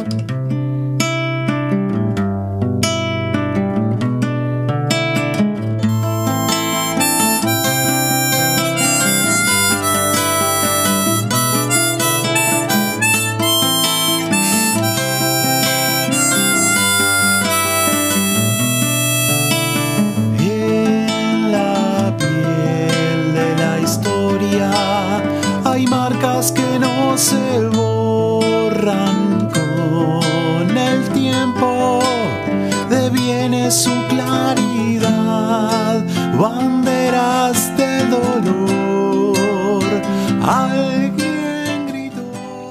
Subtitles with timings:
[0.00, 0.59] En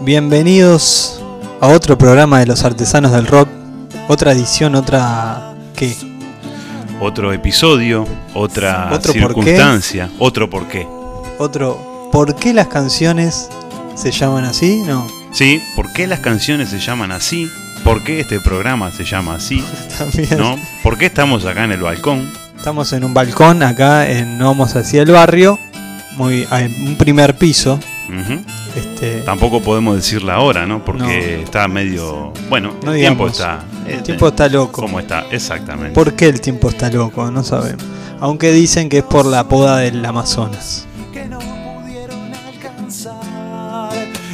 [0.09, 1.21] Bienvenidos
[1.61, 3.47] a otro programa de los artesanos del rock.
[4.07, 5.53] Otra edición, otra...
[5.75, 5.95] ¿Qué?
[6.99, 9.19] Otro episodio, otra ¿Otro por qué?
[9.19, 10.87] circunstancia, otro por qué.
[11.37, 12.09] Otro...
[12.11, 13.49] ¿Por qué las canciones
[13.93, 14.81] se llaman así?
[14.81, 17.47] No, Sí, ¿por qué las canciones se llaman así?
[17.83, 19.63] ¿Por qué este programa se llama así?
[19.99, 20.39] también.
[20.39, 20.57] ¿No?
[20.81, 22.33] ¿Por qué estamos acá en el balcón?
[22.57, 25.59] Estamos en un balcón acá en No Vamos hacia el barrio.
[26.17, 27.79] Muy, en un primer piso.
[28.07, 28.41] Ujú.
[29.19, 30.83] Este, Tampoco podemos decir la hora, ¿no?
[30.83, 31.43] Porque No.
[31.43, 32.33] está medio...
[32.49, 33.31] Bueno, No el tiempo digamos.
[33.31, 33.59] está...
[33.87, 34.81] el tiempo está loco.
[34.81, 35.25] ¿Cómo está?
[35.31, 35.91] Exactamente.
[35.93, 37.29] ¿Por qué el tiempo está loco?
[37.31, 37.83] No sabemos.
[38.19, 40.85] Aunque dicen que es por la poda del Amazonas.
[41.13, 43.91] que no pudieron alcanzar.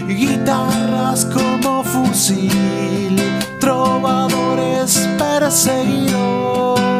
[0.07, 3.19] Guitarras como fusil,
[3.59, 5.07] trovadores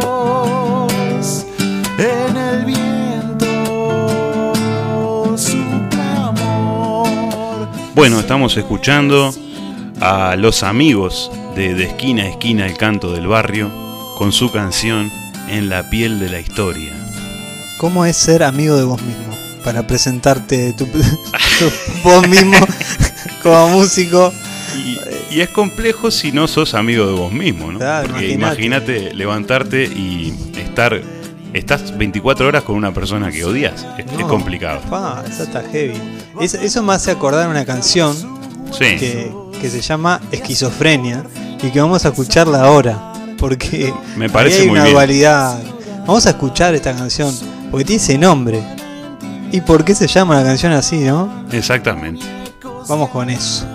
[0.06, 1.45] perseguidos.
[1.97, 2.84] En el viento,
[7.95, 9.33] Bueno, estamos escuchando
[10.01, 13.71] a los amigos de De Esquina a Esquina el Canto del Barrio
[14.17, 15.11] con su canción
[15.49, 16.91] En la piel de la historia.
[17.77, 19.35] ¿Cómo es ser amigo de vos mismo?
[19.63, 21.71] Para presentarte tu, tu-
[22.03, 22.57] vos mismo
[23.43, 24.33] como músico.
[24.77, 27.79] Y, y es complejo si no sos amigo de vos mismo, ¿no?
[27.79, 31.01] Claro, Porque imagínate levantarte y estar.
[31.56, 33.85] Estás 24 horas con una persona que odias.
[33.97, 34.81] Es, complicado.
[34.90, 35.94] pa, eso está heavy.
[36.41, 38.13] Es- eso me hace acordar una canción
[38.72, 38.97] Sí.
[39.00, 39.31] que,
[39.62, 41.24] que se llama Esquizofrenia
[41.63, 43.13] y que vamos a escucharla ahora.
[43.38, 45.59] Porque Me parece ahí hay muy una dualidad.
[46.06, 47.34] Vamos a escuchar esta canción
[47.72, 48.62] porque tiene ese nombre.
[49.52, 51.46] ¿Y por qué se llama la canción así, no?
[51.53, 52.25] Exactamente.
[52.90, 53.66] Vamos con eso.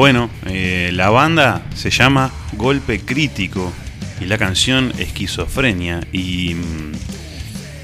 [0.00, 3.70] Bueno, eh, la banda se llama Golpe Crítico
[4.18, 6.92] y la canción Esquizofrenia y, mm,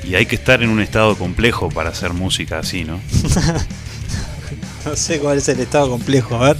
[0.08, 3.02] y hay que estar en un estado complejo para hacer música así, ¿no?
[4.86, 6.56] No sé cuál es el estado complejo, a ver.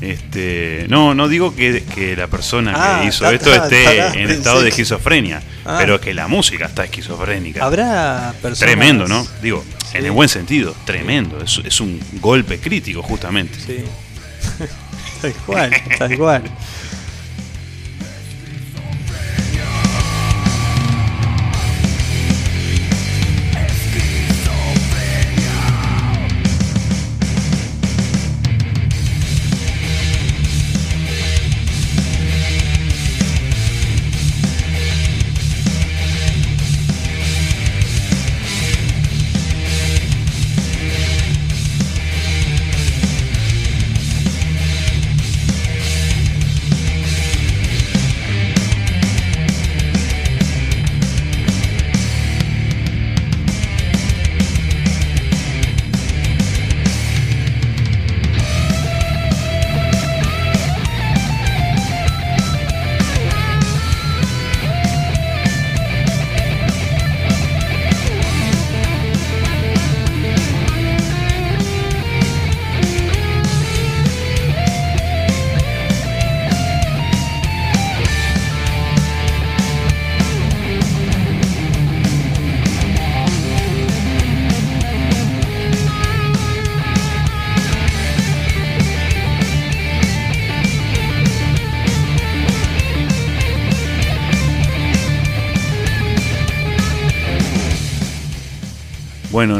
[0.00, 4.14] Este, no, no digo que, que la persona Ah, que hizo ta- esto esté ta-
[4.14, 5.76] en estado de esquizofrenia, Ah.
[5.78, 7.62] pero que la música está esquizofrénica.
[7.62, 8.60] Habrá personas.
[8.60, 9.26] Tremendo, ¿no?
[9.42, 11.38] Digo, en el buen sentido, tremendo.
[11.44, 13.58] Es, es un golpe crítico, justamente.
[13.60, 13.84] Sí.
[15.20, 16.42] Tal cual, tal cual.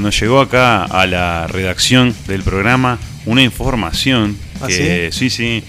[0.01, 5.63] Nos llegó acá a la redacción del programa una información ¿Ah, que sí, sí,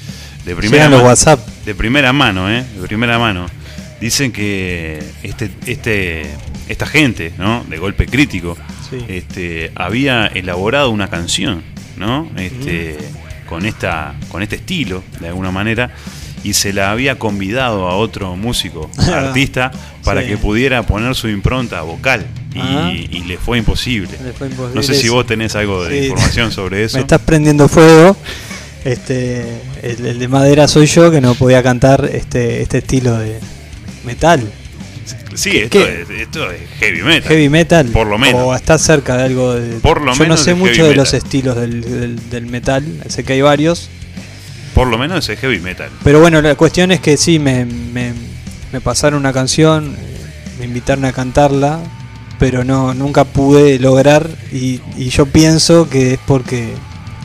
[0.46, 1.46] de primera los mano, WhatsApp.
[1.66, 2.64] de primera mano, ¿eh?
[2.80, 3.48] De primera mano.
[4.00, 6.28] Dicen que este este
[6.70, 7.64] esta gente, ¿no?
[7.68, 8.58] De golpe crítico,
[8.90, 8.98] Sí.
[9.08, 11.64] este había elaborado una canción,
[11.98, 12.30] ¿no?
[12.38, 13.48] Este Mm.
[13.50, 15.90] con esta con este estilo de alguna manera
[16.44, 19.72] y se la había convidado a otro músico, artista,
[20.04, 20.28] para Sí.
[20.28, 22.26] que pudiera poner su impronta vocal
[22.58, 22.92] y, Ah.
[22.94, 24.10] y le fue imposible.
[24.24, 26.08] Le fue imposible No sé si vos tenés algo de Sí.
[26.08, 26.98] información sobre eso.
[26.98, 28.18] Me estás prendiendo fuego.
[28.86, 29.42] Este,
[29.82, 33.40] el, el de madera soy yo que no podía cantar este, este estilo de
[34.06, 34.50] metal,
[35.36, 37.30] Sí, esto es, esto es heavy metal.
[37.30, 37.86] heavy metal.
[37.88, 38.42] Por lo menos.
[38.44, 39.80] O está cerca de algo de.
[39.82, 42.84] Por lo yo no sé mucho de los estilos del, del- del metal.
[43.08, 43.90] Sé que hay varios.
[44.74, 45.90] Por lo menos es heavy metal.
[46.04, 48.14] Pero bueno, la cuestión es que sí, me, me,
[48.72, 49.96] me pasaron una canción,
[50.60, 51.80] me invitaron a cantarla,
[52.40, 56.74] pero no nunca pude lograr y, y yo pienso que es porque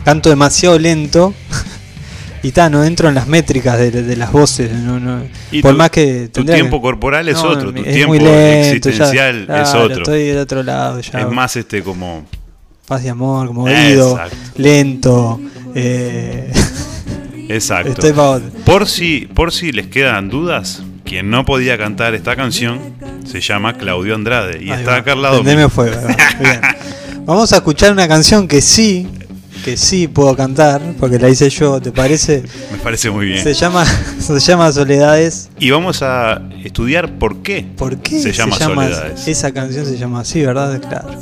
[0.05, 1.33] canto demasiado lento
[2.43, 4.73] y ta, no entro en las métricas de, de las voces.
[4.73, 5.23] No, no-
[5.53, 8.15] Y por tu- más que Tu tiempo que- corporal es No, otro, tu es tiempo
[8.17, 9.97] ya- existencial es claro, otro.
[9.99, 11.21] Estoy del otro lado ya.
[11.21, 12.25] Es más este como
[12.87, 14.19] Paz y amor, como oído,
[14.57, 15.41] lento.
[15.75, 16.53] eh,
[17.49, 17.91] exacto.
[18.07, 18.13] estoy.
[18.65, 22.81] Por si por si les quedan dudas, quien no podía cantar esta canción
[23.25, 25.43] se llama Claudio Andrade y Ahí está va, acá al lado.
[25.43, 25.69] va, bien.
[27.25, 29.07] Vamos a escuchar una canción que sí,
[29.65, 32.43] que sí puedo cantar, porque la hice yo, ¿te parece?
[32.73, 33.43] Me parece muy bien.
[33.43, 33.85] Se llama,
[34.19, 35.51] se llama Soledades.
[35.59, 39.29] Y vamos a estudiar por qué, ¿Por qué se llama Soledades.
[39.29, 40.81] Esa canción se llama así, ¿verdad?
[40.81, 41.21] Claro.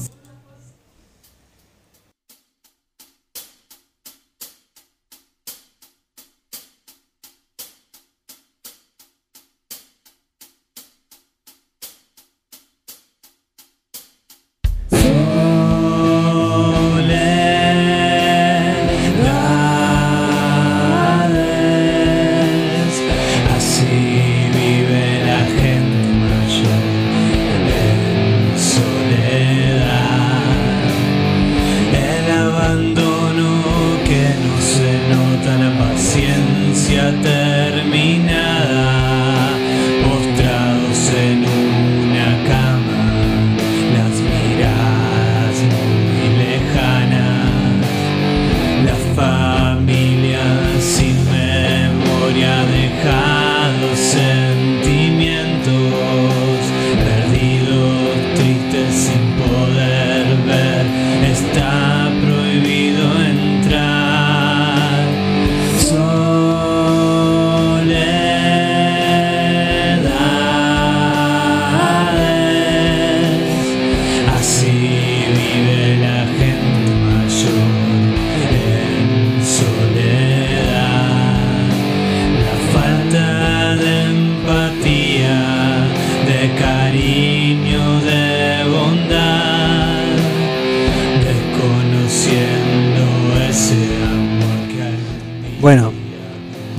[37.00, 37.69] at them.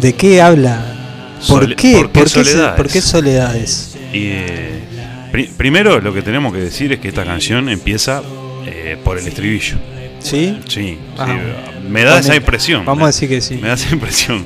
[0.01, 0.83] ¿De qué habla?
[1.47, 1.93] ¿Por Sole- qué?
[1.93, 2.75] ¿por qué ¿Por qué, se- soledades?
[2.77, 3.95] por qué soledades?
[4.13, 4.79] Y, eh,
[5.31, 8.21] pri- primero lo que tenemos que decir es que esta canción empieza
[8.65, 9.77] eh, por el estribillo.
[10.19, 10.59] ¿Sí?
[10.67, 12.85] Sí, Ah, sí, me da esa impresión.
[12.85, 13.55] Vamos a decir que sí.
[13.55, 14.45] Me da esa impresión.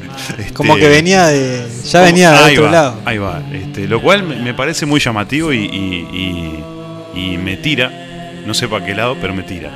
[0.54, 1.66] Como Este, que venía de.
[1.86, 3.02] Ya como- venía de ahí otro va, lado.
[3.04, 3.42] Ahí va.
[3.52, 6.08] Este, lo cual me, parece muy llamativo y, y-
[7.16, 7.92] y- y me tira.
[8.46, 9.70] No sé para qué lado, pero me tira.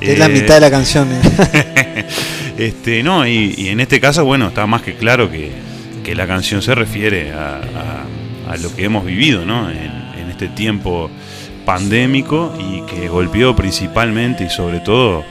[0.00, 1.08] Es la Eh, mitad de la canción.
[1.12, 2.06] eh.
[2.58, 5.50] este, no, y, y en este caso, bueno, está más que claro que,
[6.04, 9.70] que la canción se refiere a, a- a lo que hemos vivido, ¿no?
[9.70, 9.76] En,
[10.18, 11.10] en este tiempo
[11.66, 15.22] pandémico y que golpeó principalmente y sobre todo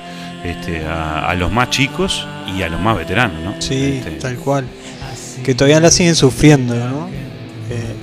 [0.46, 3.56] este, a, a los más chicos y a los más veteranos, ¿no?
[3.60, 4.66] Sí, Este, tal cual.
[5.44, 7.08] Que todavía la siguen sufriendo, ¿no?
[7.72, 7.96] Eh,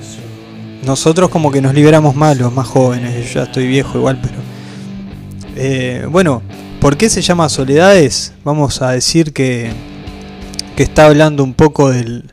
[0.85, 3.27] nosotros como que nos liberamos más los más jóvenes.
[3.29, 4.35] Yo ya estoy viejo igual, pero...
[5.55, 6.41] Eh, bueno,
[6.85, 8.31] ¿por qué se llama Soledades?
[8.43, 9.73] Vamos a decir que,
[10.75, 12.31] que está hablando un poco del...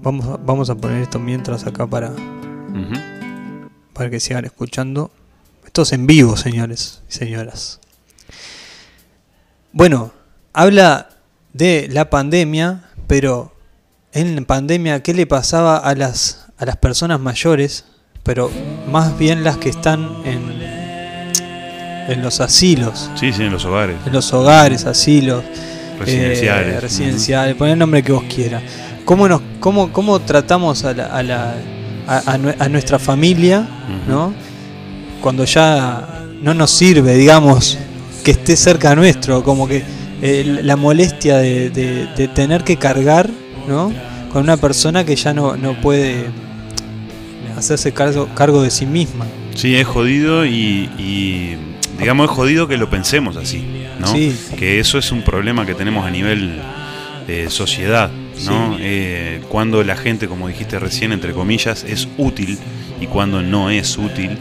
[0.00, 2.10] Vamos a, vamos a poner esto mientras acá para,
[3.92, 5.10] para que sigan escuchando.
[5.66, 7.80] Esto es en vivo, señores y señoras.
[9.72, 10.12] Bueno,
[10.54, 11.10] habla
[11.52, 13.54] de la pandemia, pero
[14.12, 17.84] en la pandemia, ¿qué le pasaba a las, a las personas mayores?
[18.22, 18.50] Pero
[18.90, 20.57] más bien las que están en,
[22.08, 25.44] en los asilos, Sí, sí, en los hogares en los hogares, asilos,
[26.00, 26.74] residenciales.
[26.76, 28.62] eh, residenciales, pon el nombre que vos quieras.
[29.04, 31.54] ¿Cómo, nos, cómo, cómo tratamos a, la, a, la-
[32.06, 33.66] a- a nue- a nuestra familia.
[34.08, 34.32] ¿no?
[35.20, 37.78] Cuando ya no nos sirve, digamos,
[38.24, 39.82] que esté cerca nuestro, como que
[40.22, 43.28] eh, la molestia de, de- de tener que cargar,
[43.66, 43.92] ¿no?
[44.32, 46.26] Con una persona que ya no, no puede
[47.56, 49.24] hacerse cargo, cargo de sí misma.
[49.54, 51.56] Sí, es jodido y, y,
[51.98, 53.64] digamos es jodido que lo pensemos así,
[53.98, 54.06] ¿no?
[54.06, 54.36] Sí.
[54.56, 56.60] Que eso es un problema que tenemos a nivel
[57.26, 58.10] eh, sociedad,
[58.44, 58.74] ¿no?
[58.76, 58.80] Sí.
[58.80, 62.58] Eh, cuando la gente, como dijiste recién, entre comillas, es útil
[63.00, 64.38] y cuando no es útil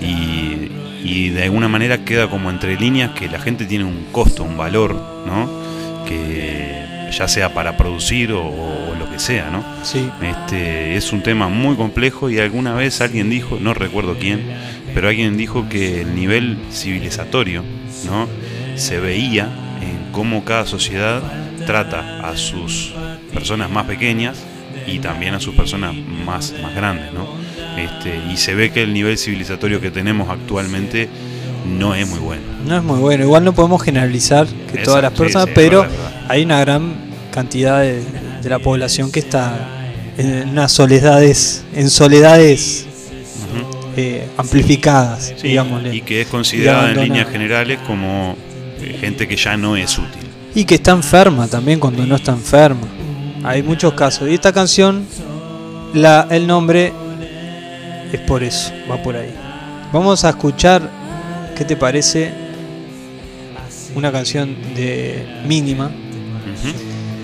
[0.00, 0.70] y,
[1.04, 4.56] y de alguna manera queda como entre líneas que la gente tiene un costo, un
[4.56, 4.94] valor,
[5.26, 5.50] ¿no?
[6.06, 9.64] Que ya sea para producir o, o lo que sea, ¿no?
[9.84, 14.42] Sí, Este, es un tema muy complejo y alguna vez alguien dijo, no recuerdo quién,
[14.94, 17.64] pero alguien dijo que el nivel civilizatorio
[18.06, 18.28] ¿no?
[18.76, 19.48] se veía
[19.82, 21.20] en cómo cada sociedad
[21.66, 22.94] trata a sus
[23.32, 24.38] personas más pequeñas
[24.86, 27.12] y también a sus personas más, más grandes.
[27.12, 27.26] ¿no?
[27.76, 31.08] Este, y se ve que el nivel civilizatorio que tenemos actualmente
[31.66, 32.42] no es muy bueno.
[32.66, 33.24] no es muy bueno.
[33.24, 35.86] Igual no podemos generalizar que Exacto, todas las personas, sí, pero
[36.28, 36.94] hay una gran
[37.32, 38.02] cantidad de,
[38.42, 39.70] de la población que está
[40.16, 42.86] en unas soledades, en soledades.
[43.96, 45.56] Eh, amplificadas, Sí,
[45.92, 48.36] y que es considerada en líneas generales como
[48.80, 50.28] eh, gente que ya no es útil.
[50.54, 52.86] Y que está enferma también cuando no está enferma.
[53.42, 54.28] Hay muchos casos.
[54.28, 55.06] Y esta canción,
[55.92, 56.92] la, el nombre
[58.12, 59.34] es por eso, va por ahí.
[59.92, 60.90] Vamos a escuchar,
[61.56, 62.32] ¿qué te parece?
[63.94, 65.90] Una canción de mínima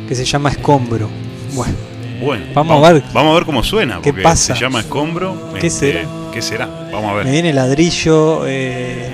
[0.08, 1.08] que se llama Escombro.
[1.54, 1.74] Bueno,
[2.20, 3.02] Bueno, Vamos a ver.
[3.12, 4.54] Vamos a ver cómo suena, ¿Qué porque pasa?
[4.54, 5.50] se llama escombro.
[5.58, 6.08] ¿Qué este, será?
[6.32, 6.66] ¿Qué será?
[6.92, 7.32] Vamos a me ver.
[7.32, 9.10] viene ladrillo, eh,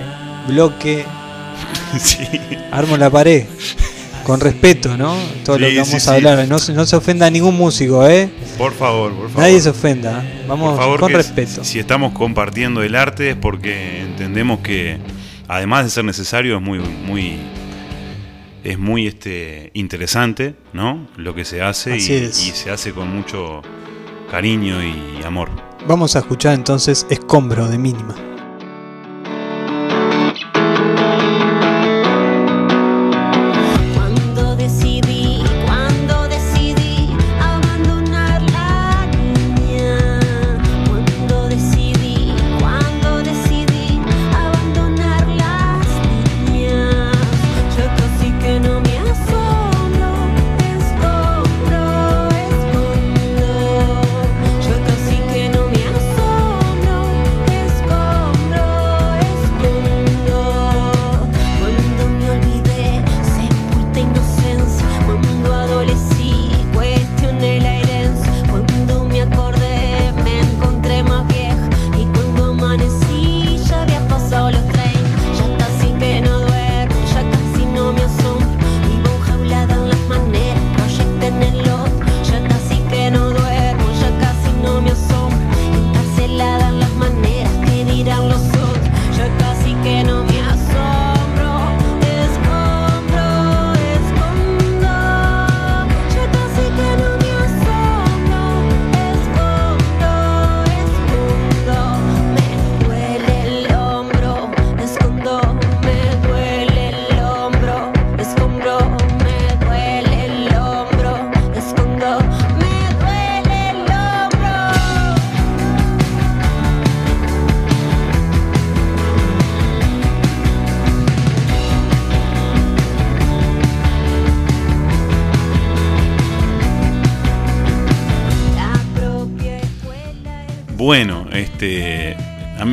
[0.49, 1.05] bloque,
[1.99, 2.27] sí.
[2.71, 3.45] armo la pared.
[4.25, 5.15] Con respeto, ¿no?
[5.45, 6.11] Todo lo Sí, que sí, vamos sí.
[6.11, 6.49] a hablar.
[6.49, 8.29] No, se- no se ofenda a ningún músico, ¿eh?
[8.59, 9.41] Por favor, por favor.
[9.43, 10.21] Nadie se ofenda.
[10.25, 10.45] ¿eh?
[10.49, 11.63] Vamos favor, con que respeto.
[11.63, 14.99] Si estamos compartiendo el arte es porque entendemos que,
[15.47, 17.39] además de ser necesario, es muy, muy,
[18.67, 21.07] es muy este, interesante, ¿no?
[21.17, 23.63] Lo que se hace y, y se hace con mucho
[24.31, 25.49] cariño y amor.
[25.87, 28.36] Vamos a escuchar entonces Escombro de Mínima.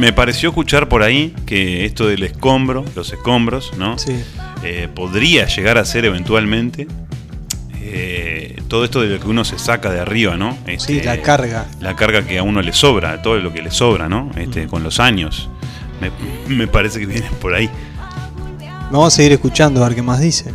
[0.03, 3.97] Me pareció escuchar por ahí que esto del escombro, los escombros, ¿no?
[3.97, 4.21] Sí.
[4.61, 6.87] Eh, podría llegar a ser eventualmente
[7.81, 10.57] eh, todo esto de lo que uno se saca de arriba, ¿no?
[10.65, 11.67] Sí, Este, la carga.
[11.79, 14.29] la carga que a uno le sobra, todo lo que le sobra, ¿no?
[14.35, 15.49] Este, con los años.
[16.01, 16.11] Me,
[16.53, 17.69] me parece que viene por ahí.
[18.91, 20.53] Vamos a seguir escuchando a ver qué más dice.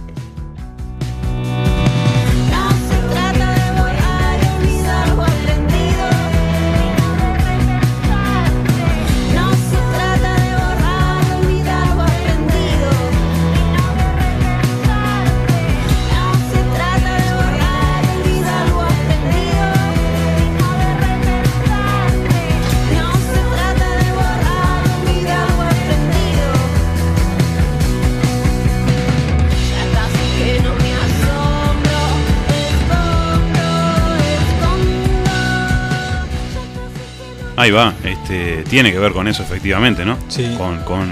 [37.69, 40.17] Ahí va, este, tiene que ver con eso efectivamente, ¿no?
[40.29, 40.55] Sí.
[40.57, 41.07] Con, con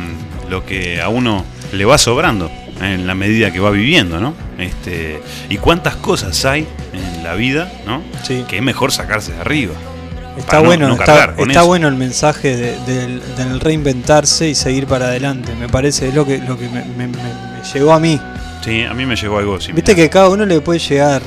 [0.49, 4.33] lo que a uno le va sobrando en la medida que va viviendo, ¿no?
[4.59, 5.21] Este,
[5.51, 8.03] y cuántas cosas hay en la vida, ¿no?
[8.23, 8.45] Sí.
[8.49, 9.75] Que es mejor sacarse de arriba.
[10.39, 15.09] Está no- bueno, no está, bueno el mensaje de- del, del reinventarse y seguir para
[15.09, 15.55] adelante.
[15.61, 18.19] Me parece es lo que, lo que me, me- me- me llegó a mí.
[18.65, 19.77] Sí, a mí me llegó algo similar.
[19.77, 21.21] Viste que cada uno le puede llegar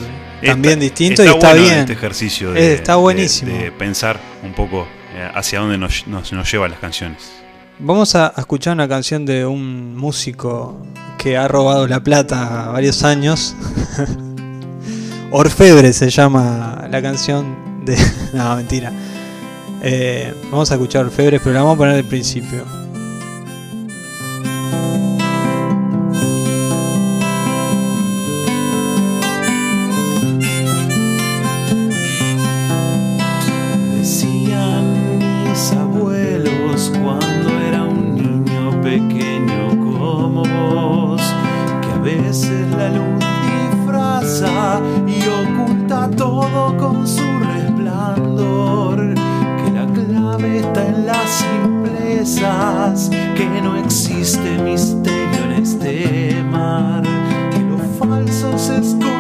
[0.44, 1.80] también Está- distinto y está bueno bien.
[1.82, 3.56] Este ejercicio de, está buenísimo.
[3.56, 4.88] de pensar un poco
[5.34, 7.32] hacia dónde nos, nos, nos llevan las canciones.
[7.82, 10.78] Vamos a, escuchar una canción de un músico
[11.18, 13.56] que ha robado la plata varios años.
[15.32, 17.98] Orfebre se llama la canción de...
[18.34, 18.92] no, mentira.
[19.82, 22.79] Eh, vamos a escuchar Orfebre, pero la vamos a poner al principio.
[51.30, 57.04] Las simplezas, que no existe misterio en este mar,
[57.52, 59.19] que lo falso se esconde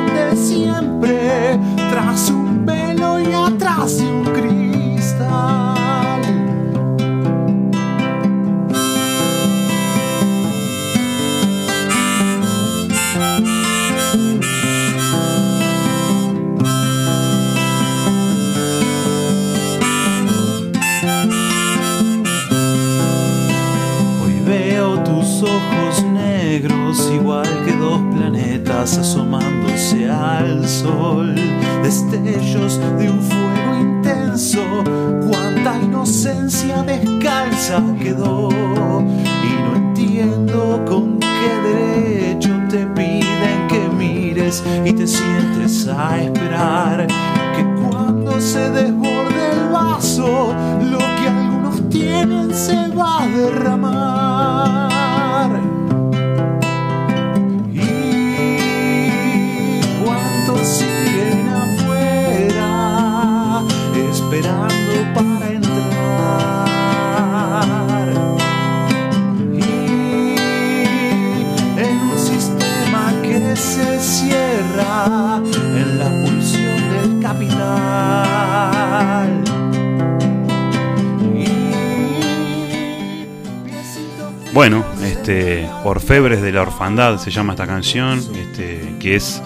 [86.19, 89.41] Orfebres de la Orfandad se llama esta canción, este, que es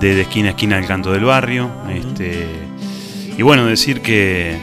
[0.00, 1.70] de, de esquina a esquina del canto del barrio.
[1.88, 2.48] Este,
[3.38, 4.56] y bueno, decir que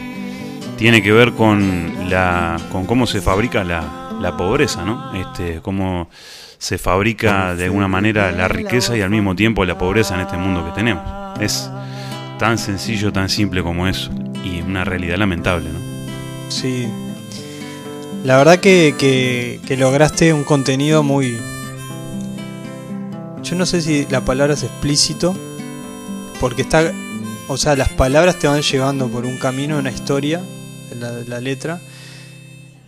[0.76, 5.14] tiene que ver con, la, con cómo se fabrica la, la pobreza, ¿no?
[5.14, 6.10] Este, cómo
[6.58, 10.36] se fabrica de alguna manera la riqueza y al mismo tiempo la pobreza en este
[10.36, 11.02] mundo que tenemos.
[11.40, 11.70] Es
[12.38, 14.10] tan sencillo, tan simple como eso.
[14.44, 15.78] Y una realidad lamentable, ¿no?
[16.50, 16.86] Sí.
[18.22, 21.38] La verdad que, que- que lograste un contenido muy...
[23.54, 25.32] Yo no sé si la palabra es explícito,
[26.40, 26.92] porque está...
[27.46, 30.42] O sea, las palabras te van llevando por un camino, una historia,
[30.98, 31.80] la, la letra,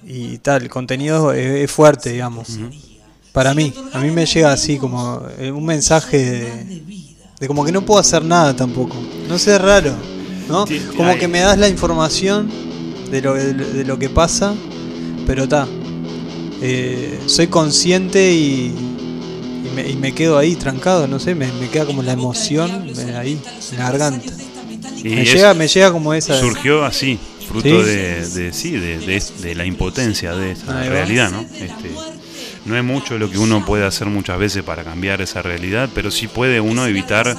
[0.05, 2.59] y tal, el contenido es, es fuerte, digamos.
[3.33, 6.83] Para mí, a mí me llega así como eh, un mensaje de,
[7.39, 8.97] de como que no puedo hacer nada tampoco.
[9.29, 9.93] No sé, es raro,
[10.49, 10.65] ¿no?
[10.97, 12.51] Como que me das la información
[13.13, 14.53] de lo, de, lo- de lo que pasa,
[15.29, 15.69] pero está.
[17.29, 18.75] soy consciente y,
[19.77, 23.15] me, y me quedo ahí trancado, no sé, me, me queda como la emoción eh,
[23.17, 23.41] ahí,
[23.73, 24.33] en la garganta.
[25.05, 26.39] Y Me es- llega, me llega como esa.
[26.41, 27.89] surgió así, fruto ¿Sí?
[27.91, 30.95] de, de- sí, de, de- de la impotencia de esa Ahí va.
[30.95, 31.43] realidad, ¿no?
[31.43, 31.91] Este,
[32.65, 36.11] no es mucho lo que uno puede hacer muchas veces para cambiar esa realidad, pero
[36.11, 37.37] sí puede uno evitar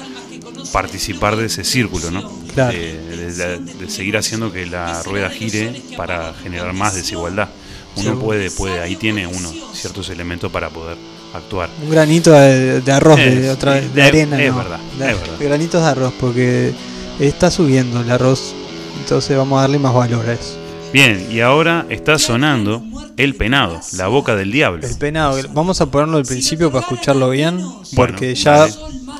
[0.72, 2.30] participar de ese círculo, ¿no?
[2.54, 2.72] Claro.
[2.76, 7.48] De, de- de seguir haciendo que la rueda gire para generar más desigualdad.
[7.96, 10.96] Uno puede, puede, ahí tiene uno ciertos elementos para poder
[11.34, 11.68] actuar.
[11.82, 14.42] Un granito de, de arroz, de, otra vez, de arena.
[14.42, 14.58] es no.
[14.58, 15.36] verdad, De- es verdad.
[15.40, 16.72] Granitos de arroz, porque
[17.20, 18.54] está subiendo el arroz.
[19.00, 20.56] Entonces vamos a darle más valor a eso.
[20.92, 22.82] Bien, y ahora está sonando
[23.18, 24.86] El Penado, la boca del diablo.
[24.86, 27.60] El penado, vamos a ponerlo al principio para escucharlo bien,
[27.94, 28.68] porque Bueno, ya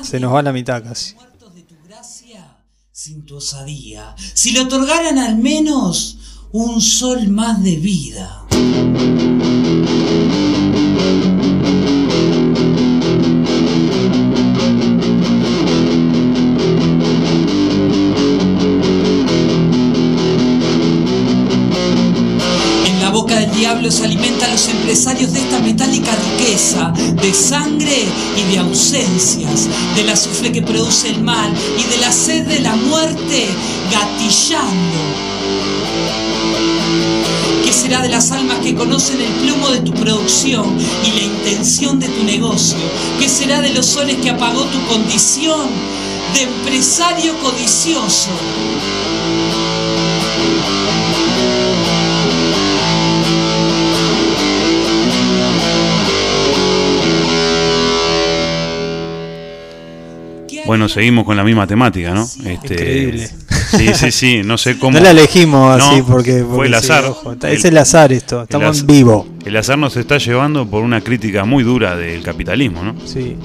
[0.01, 1.13] se nos va la mitad casi.
[1.53, 2.57] de tu gracia
[2.91, 6.17] sin tu osadía, si le otorgaran al menos
[6.51, 8.45] un sol más de vida.
[23.59, 28.05] Diablo se alimentan los empresarios de esta metálica riqueza, de sangre
[28.37, 29.67] y de ausencias,
[29.97, 33.47] del azufre que produce el mal y de la sed de la muerte
[33.91, 34.97] gatillando.
[37.65, 41.99] ¿Qué será de las almas que conocen el plomo de tu producción y la intención
[41.99, 42.77] de tu negocio?
[43.19, 45.67] ¿Qué será de los soles que apagó tu condición
[46.33, 48.29] de empresario codicioso?
[60.69, 62.21] Bueno, seguimos con la misma temática, ¿no?
[62.23, 63.27] Este, Increíble.
[63.75, 64.97] Sí, sí, sí, no sé cómo.
[64.99, 67.05] No la elegimos No, así porque, fue el sí, azar.
[67.05, 69.27] ojo, está- El- es el azar esto, estamos az- en vivo.
[69.45, 72.93] El azar nos está llevando por una crítica muy dura del capitalismo, ¿no?
[73.03, 73.35] Sí.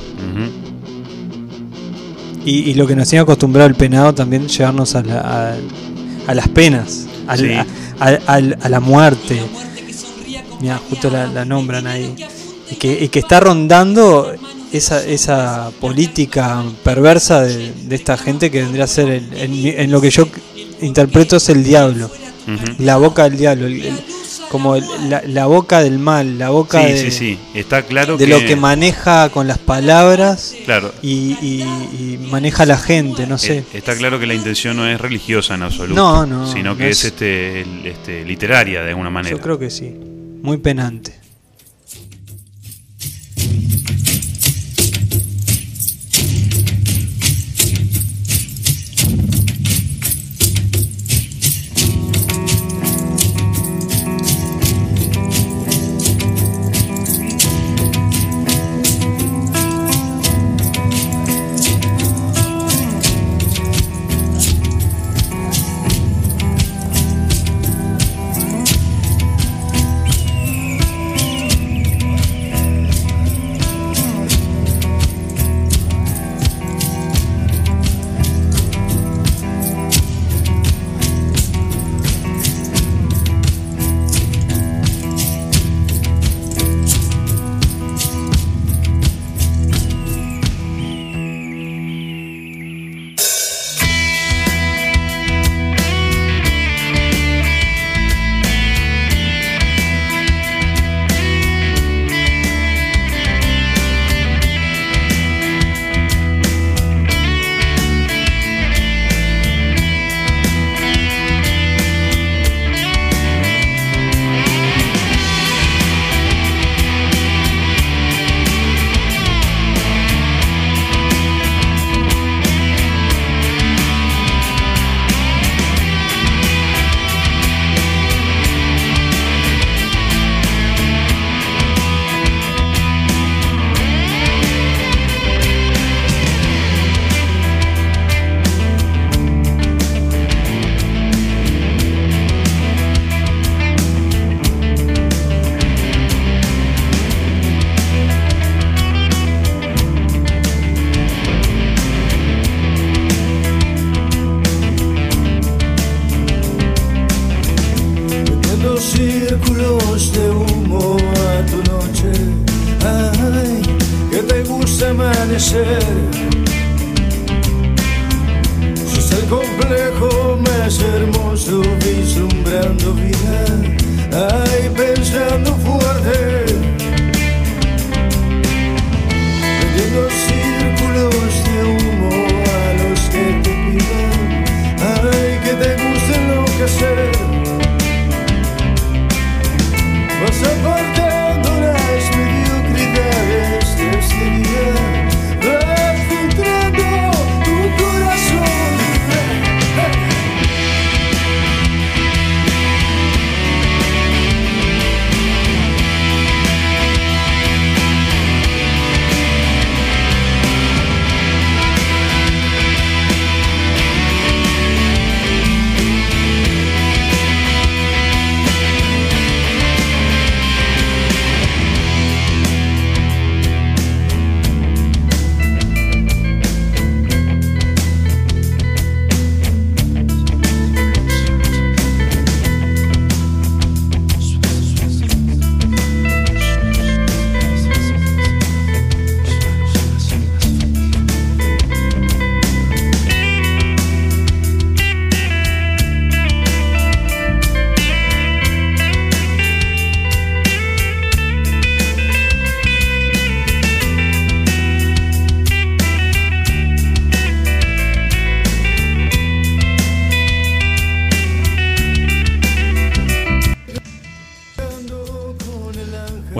[2.45, 5.55] Y, y lo que nos tiene acostumbrado el penado también llevarnos a, la- a,
[6.31, 7.07] a las penas,
[7.37, 7.53] Sí.
[7.55, 7.65] a,
[8.01, 9.41] a- al- a la muerte.
[10.61, 12.15] Mira, justo la, la nombran ahí.
[12.71, 14.31] Y que, y que está rondando
[14.77, 19.91] esa, esa política perversa de, de esta gente que vendría a ser, el- en, en
[19.91, 20.27] lo que yo
[20.81, 22.11] interpreto es el diablo.
[22.79, 23.67] La boca del diablo.
[23.67, 23.93] el-
[24.51, 27.39] como el- la, la boca del mal, la boca Sí, de, sí, sí.
[27.55, 28.31] Está claro de que.
[28.31, 30.93] lo que maneja con las palabras Claro.
[31.03, 31.63] y, y-
[31.99, 33.59] y maneja a la gente, no sé.
[33.59, 35.95] Eh, Está claro que la intención no es religiosa en absoluto.
[36.01, 39.35] No, no, Sino que no es, es- este, este, literaria de alguna manera.
[39.35, 39.93] Yo creo que sí.
[40.43, 41.15] Muy penante.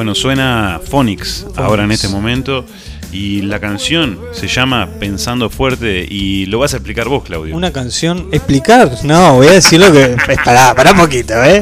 [0.05, 2.67] Bueno, suena Phonics ahora en este momento.
[3.11, 6.07] Y la canción se llama Pensando Fuerte.
[6.07, 7.57] Y lo vas a explicar vos, Claudio.
[7.57, 8.29] Una canción.
[8.31, 8.91] ¿Explicar?
[9.03, 10.15] No, voy a decir lo que.
[10.45, 11.59] Pará, pará un poquito, ¿eh?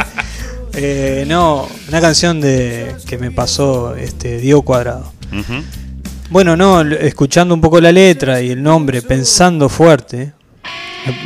[0.74, 5.12] Eh, no, una canción de que me pasó este Diego Cuadrado.
[6.28, 10.33] Bueno, no, escuchando un poco la letra y el nombre, pensando fuerte,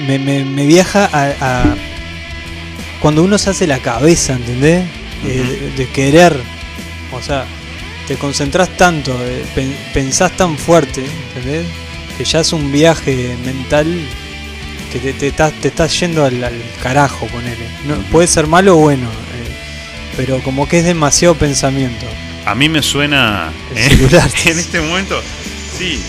[0.06, 1.74] me, me- me viaja a, a
[3.00, 4.86] cuando uno se hace la cabeza, ¿entendés?
[5.24, 6.36] Eh, de, de querer,
[7.12, 7.44] o sea,
[8.06, 11.66] te concentras tanto, eh, pen- pensás tan fuerte, ¿entendés?
[12.16, 13.86] Que ya es un viaje mental
[14.92, 17.66] que te, te estás, te estás yendo al, al carajo, ponele.
[17.86, 19.52] No, puede ser malo o bueno, eh,
[20.16, 22.06] pero como que es demasiado pensamiento.
[22.44, 24.08] A mí me suena eh,
[24.46, 25.20] en este momento.
[25.76, 26.00] Sí.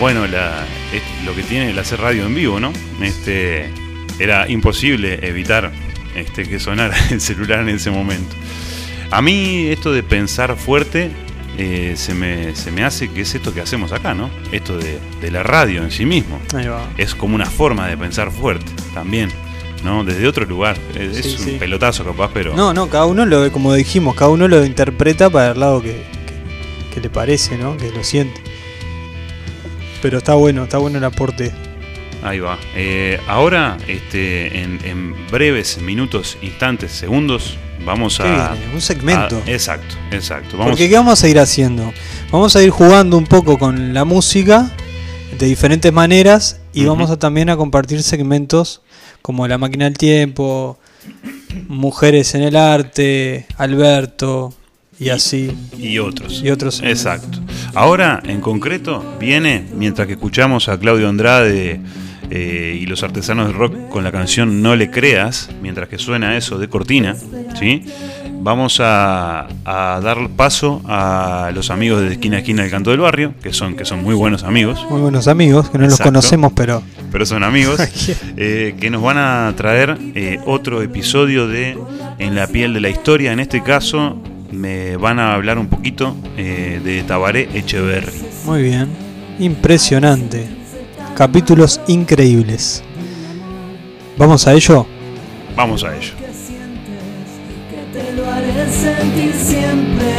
[0.00, 2.72] Bueno, la, es lo que tiene el hacer radio en vivo, ¿no?
[3.02, 3.68] Este,
[4.20, 5.72] era imposible evitar
[6.14, 8.34] este, que sonara el celular en ese momento.
[9.10, 11.10] A mí esto de pensar fuerte
[11.56, 14.30] eh, se, me, se me hace que es esto que hacemos acá, ¿no?
[14.52, 16.38] Esto de, de la radio en sí mismo.
[16.54, 16.88] Ahí va.
[16.96, 19.30] Es como una forma de pensar fuerte también,
[19.82, 20.04] ¿no?
[20.04, 20.76] Desde otro lugar.
[20.94, 21.56] Es, Sí, un sí.
[21.58, 22.54] pelotazo capaz, pero...
[22.54, 25.88] No, no, cada uno lo, como dijimos, cada uno lo interpreta para el lado que,
[25.90, 27.76] que- que le parece, ¿no?
[27.76, 28.40] Que lo siente.
[30.02, 31.52] Pero está bueno, está bueno el aporte.
[32.22, 32.58] Ahí va.
[32.74, 38.52] Eh, ahora, este, en, en breves minutos, instantes, segundos, vamos ¿Qué a...
[38.54, 38.74] viene?
[38.74, 39.42] Un segmento.
[39.46, 40.56] a- exacto, exacto.
[40.56, 41.92] Vamos, Porque ¿qué vamos a ir haciendo?
[42.32, 44.70] Vamos a ir jugando un poco con la música
[45.38, 48.82] de diferentes maneras y vamos a también a compartir segmentos
[49.22, 50.78] como La Máquina del Tiempo,
[51.68, 54.52] Mujeres en el Arte, Alberto
[54.98, 55.50] y así.
[55.78, 56.42] y otros.
[56.44, 56.80] Y otros.
[56.82, 57.38] Exacto.
[57.74, 61.80] Ahora, en concreto, viene, mientras que escuchamos a Claudio Andrade
[62.30, 66.36] eh, y los artesanos del rock con la canción No le creas, mientras que suena
[66.36, 67.16] eso de cortina,
[67.58, 67.84] ¿sí?
[68.40, 73.00] Vamos a, a dar paso a los amigos de esquina a esquina del canto del
[73.00, 76.52] barrio, que son, que son muy buenos amigos, Muy buenos amigos, que no los conocemos,
[76.54, 77.80] pero pero son amigos,
[78.36, 81.78] eh, que nos van a traer eh, otro episodio de
[82.18, 83.32] En la piel de la historia.
[83.32, 84.20] En este caso,
[84.52, 88.12] me van a hablar un poquito eh, de Tabaré Echeverry.
[88.44, 88.88] muy bien.
[89.38, 90.46] Impresionante.
[91.16, 92.82] Capítulos increíbles.
[94.16, 94.86] ¿Vamos a ello?
[95.56, 96.12] Vamos a ello.
[97.70, 100.12] que te lo haré sentir siempre.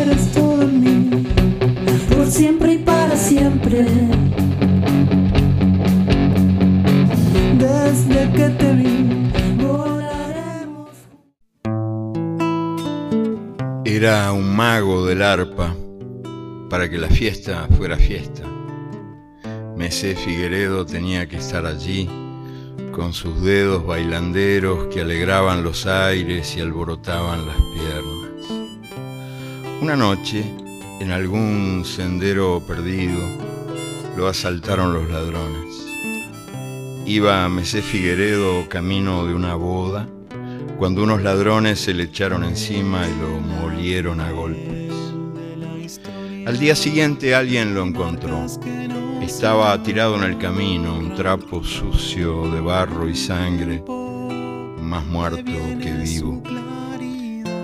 [0.00, 1.26] Eres todo en mí,
[2.08, 3.84] por siempre y para siempre.
[7.58, 8.65] Desde que te
[13.96, 15.74] Era un mago del arpa
[16.68, 18.42] para que la fiesta fuera fiesta.
[19.74, 22.06] Mesé Figueredo tenía que estar allí
[22.92, 28.68] con sus dedos bailanderos que alegraban los aires y alborotaban las piernas.
[29.80, 30.44] Una noche,
[31.00, 33.22] en algún sendero perdido,
[34.14, 35.74] lo asaltaron los ladrones.
[37.06, 40.06] Iba Mesé Figueredo camino de una boda
[40.78, 44.92] cuando unos ladrones se le echaron encima y lo molieron a golpes.
[46.46, 48.44] Al día siguiente alguien lo encontró.
[49.22, 53.82] Estaba tirado en el camino, un trapo sucio de barro y sangre,
[54.78, 56.42] más muerto que vivo.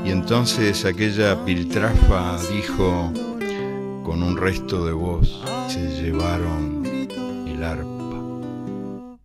[0.05, 3.13] Y entonces aquella piltrafa dijo
[4.03, 6.85] con un resto de voz, se llevaron
[7.47, 9.19] el arpa,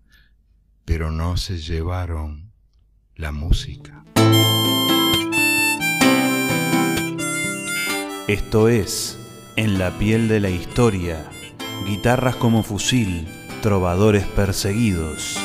[0.85, 2.46] pero no se llevaron
[3.17, 4.03] la música.
[8.27, 9.17] Esto es
[9.55, 11.27] En la piel de la historia.
[11.87, 13.27] Guitarras como fusil,
[13.63, 15.39] trovadores perseguidos.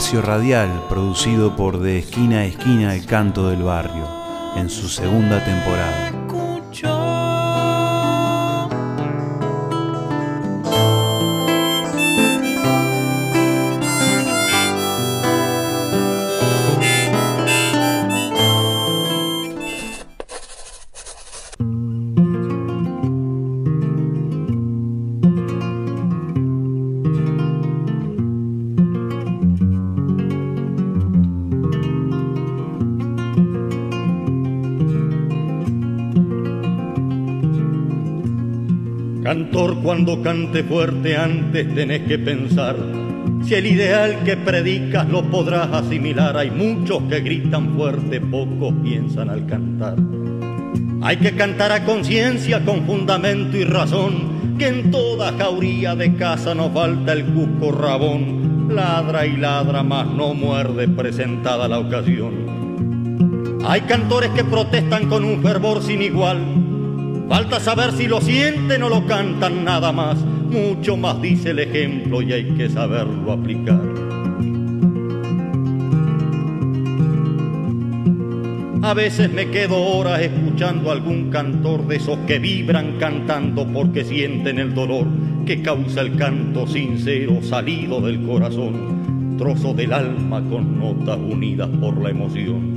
[0.00, 4.08] Espacio radial producido por De Esquina a Esquina el Canto del Barrio,
[4.56, 6.19] en su segunda temporada.
[39.90, 42.76] Cuando cante fuerte antes tenés que pensar
[43.42, 46.36] si el ideal que predicas lo podrás asimilar.
[46.36, 49.96] Hay muchos que gritan fuerte, pocos piensan al cantar.
[51.02, 56.54] Hay que cantar a conciencia con fundamento y razón, que en toda jauría de casa
[56.54, 58.68] no falta el cusco rabón.
[58.72, 63.58] Ladra y ladra, más no muerde presentada la ocasión.
[63.66, 66.69] Hay cantores que protestan con un fervor sin igual.
[67.30, 70.18] Falta saber si lo sienten o lo cantan nada más.
[70.18, 73.80] Mucho más dice el ejemplo y hay que saberlo aplicar.
[78.82, 84.02] A veces me quedo horas escuchando a algún cantor de esos que vibran cantando porque
[84.04, 85.06] sienten el dolor
[85.46, 91.96] que causa el canto sincero salido del corazón, trozo del alma con notas unidas por
[92.02, 92.69] la emoción.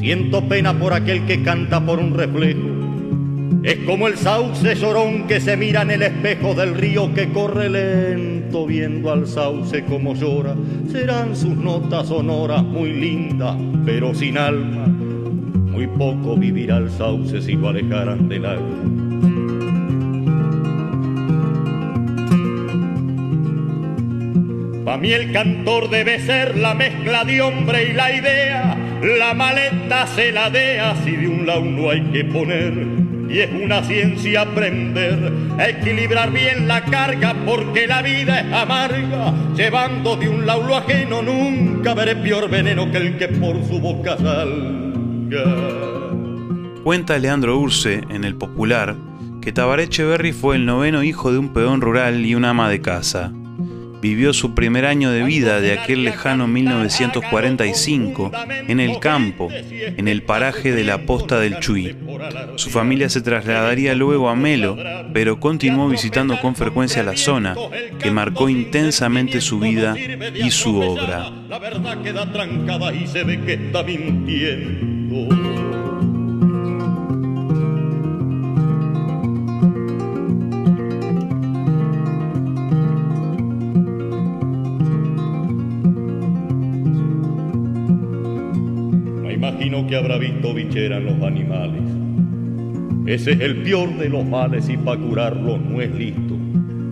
[0.00, 2.70] Siento pena por aquel que canta por un reflejo.
[3.62, 7.68] Es como el sauce llorón que se mira en el espejo del río que corre
[7.68, 10.56] lento viendo al sauce como llora.
[10.90, 14.86] Serán sus notas sonoras muy lindas, pero sin alma.
[14.86, 18.78] Muy poco vivirá el sauce si lo alejaran del agua.
[24.86, 28.69] Pa' mí el cantor debe ser la mezcla de hombre y la idea.
[29.02, 32.72] La maleta se la dea si de un lado no hay que poner.
[33.30, 39.32] Y es una ciencia aprender a equilibrar bien la carga porque la vida es amarga.
[39.56, 43.80] Llevando de un lado lo ajeno nunca veré peor veneno que el que por su
[43.80, 45.44] boca salga.
[46.82, 48.96] Cuenta Leandro Urce en El Popular
[49.40, 52.80] que Tabaré Echeverry fue el noveno hijo de un peón rural y una ama de
[52.80, 53.32] casa.
[54.00, 58.32] Vivió su primer año de vida de aquel lejano 1945
[58.68, 61.96] en el campo, en el paraje de la Posta del Chuy.
[62.56, 64.76] Su familia se trasladaría luego a Melo,
[65.12, 67.56] pero continuó visitando con frecuencia la zona,
[67.98, 69.94] que marcó intensamente su vida
[70.34, 71.30] y su obra.
[71.48, 75.49] La verdad queda trancada y se ve que está mintiendo.
[90.00, 91.82] Habrá visto bichera en los animales.
[93.06, 96.36] Ese es el peor de los males y para curarlo no es listo.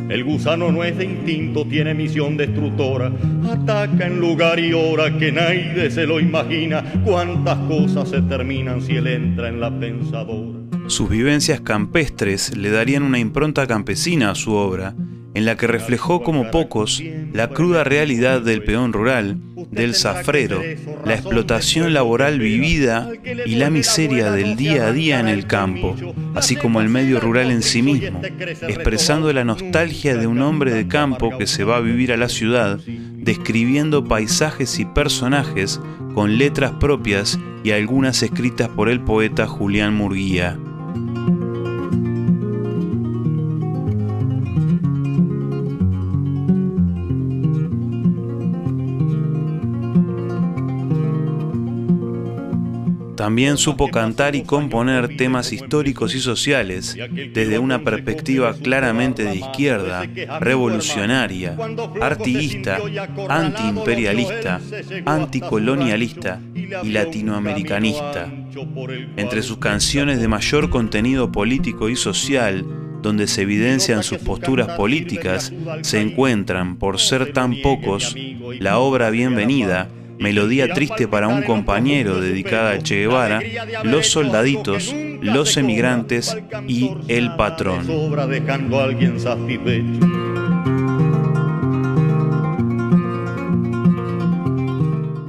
[0.09, 3.13] El gusano no es de instinto, tiene misión destructora.
[3.51, 6.83] Ataca en lugar y hora que nadie se lo imagina.
[7.05, 10.59] Cuántas cosas se terminan si él entra en la pensadora.
[10.87, 14.95] Sus vivencias campestres le darían una impronta campesina a su obra,
[15.35, 17.03] en la que reflejó como pocos
[17.35, 19.37] la cruda realidad del peón rural,
[19.71, 20.63] del zafrero,
[21.05, 23.11] la explotación laboral vivida
[23.47, 25.97] y la miseria del día a día en el campo,
[26.35, 30.89] así como el medio rural en sí mismo, expresando la nostalgia de un hombre de
[30.89, 35.81] campo que se va a vivir a la ciudad, describiendo paisajes y personajes
[36.15, 40.59] con letras propias y algunas escritas por el poeta Julián Murguía.
[53.19, 56.97] También supo cantar y componer temas históricos y sociales
[57.35, 60.05] desde una perspectiva claramente de izquierda,
[60.39, 61.57] revolucionaria,
[62.01, 62.79] artiguista,
[63.29, 64.61] antiimperialista,
[65.05, 68.33] anticolonialista y latinoamericanista.
[69.17, 72.65] Entre sus canciones de mayor contenido político y social,
[73.03, 78.15] donde se evidencian sus posturas políticas, se encuentran, por ser tan pocos,
[78.61, 79.89] la obra Bienvenida,
[80.19, 83.41] Melodía triste para un compañero dedicada a Che Guevara,
[83.85, 87.87] Los soldaditos, Los emigrantes y El patrón.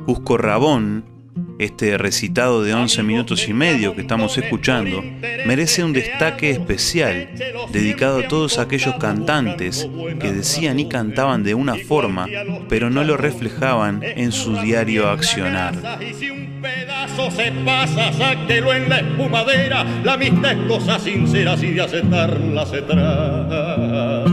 [0.06, 1.18] Cusco Rabón,
[1.60, 5.03] Este recitado de 11 minutos y medio que estamos escuchando
[5.45, 7.32] merece un destaque especial
[7.74, 9.86] dedicado a todos aquellos cantantes
[10.22, 12.28] que decían y cantaban de una forma,
[12.70, 15.99] pero no lo reflejaban en su diario accionar.
[15.99, 19.84] Y si un pedazo se pasa, sáquelo en la espumadera.
[20.05, 24.24] La amistad es cosa sincera, si de aceptarla se trata.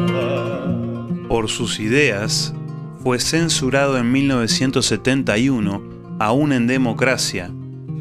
[1.28, 2.54] Por sus ideas,
[3.02, 7.50] fue censurado en 1971 aún en democracia,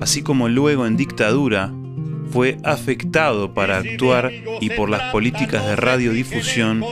[0.02, 1.72] así como luego en dictadura,
[2.32, 6.84] fue afectado para actuar y por las políticas de radiodifusión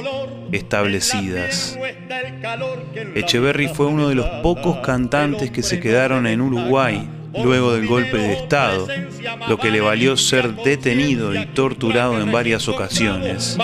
[0.52, 1.78] establecidas.
[3.16, 7.10] Echeverry fue uno de los pocos cantantes que se quedaron en Uruguay
[7.44, 8.88] luego del golpe de Estado,
[9.50, 13.58] lo que le valió ser detenido y torturado en varias ocasiones.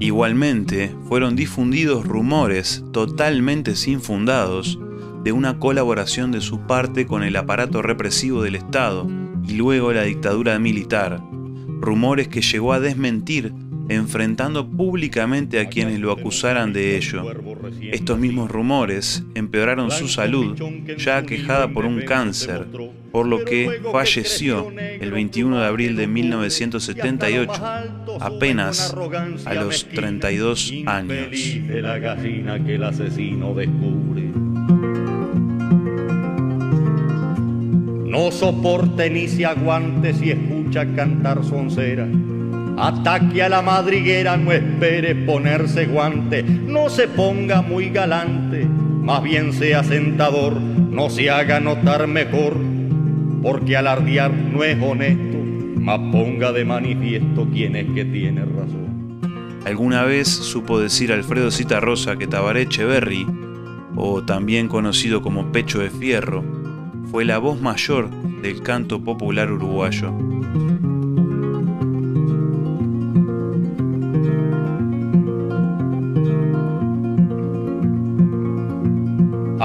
[0.00, 4.78] Igualmente, fueron difundidos rumores totalmente sin fundados
[5.22, 9.06] de una colaboración de su parte con el aparato represivo del Estado
[9.46, 11.22] y luego la dictadura militar,
[11.80, 13.52] rumores que llegó a desmentir
[13.90, 17.24] enfrentando públicamente a quienes lo acusaran de ello.
[17.82, 20.56] Estos mismos rumores empeoraron su salud,
[20.96, 22.66] ya aquejada por un cáncer,
[23.10, 27.52] por lo que falleció el 21 de abril de 1978,
[28.20, 28.94] apenas
[29.44, 31.28] a los 32 años.
[38.06, 42.06] No soporte ni se aguante si escucha cantar soncera.
[42.76, 49.52] Ataque a la madriguera, no espere ponerse guante, no se ponga muy galante, más bien
[49.52, 52.56] sea sentador, no se haga notar mejor,
[53.42, 55.38] porque alardear no es honesto,
[55.80, 59.20] más ponga de manifiesto quién es que tiene razón.
[59.66, 63.26] Alguna vez supo decir Alfredo Citarrosa que Tabaré Echeverry,
[63.94, 66.42] o también conocido como Pecho de Fierro,
[67.10, 68.08] fue la voz mayor
[68.40, 70.14] del canto popular uruguayo.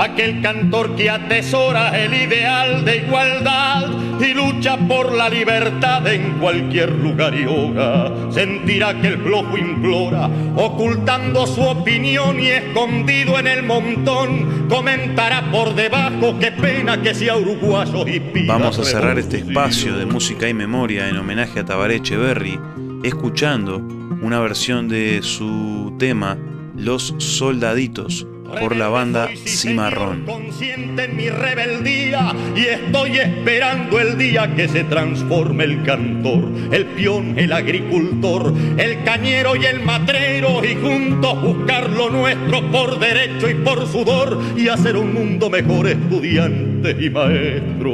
[0.05, 3.89] Aquel cantor que atesora el ideal de igualdad
[4.21, 10.29] y lucha por la libertad en cualquier lugar y hora, sentirá que el flojo implora,
[10.55, 17.35] ocultando su opinión y escondido en el montón, comentará por debajo qué pena que sea
[17.35, 21.65] uruguayo y pida Vamos a cerrar este espacio de música y memoria en homenaje a
[21.65, 22.59] Tabaré Echeverry,
[23.03, 23.77] escuchando
[24.21, 26.37] una versión de su tema
[26.75, 28.27] Los Soldaditos
[28.59, 30.25] por la banda Cimarrón.
[30.25, 36.85] Consciente en mi rebeldía y estoy esperando el día que se transforme el cantor, el
[36.85, 43.49] peón, el agricultor, el cañero y el matrero y juntos buscar lo nuestro por derecho
[43.49, 47.91] y por sudor y hacer un mundo mejor estudiante y maestro.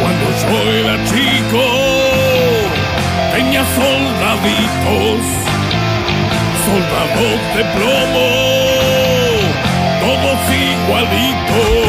[0.00, 1.89] Cuando yo era chico,
[6.64, 8.28] soldados de plomo,
[10.00, 11.79] todos igualitos.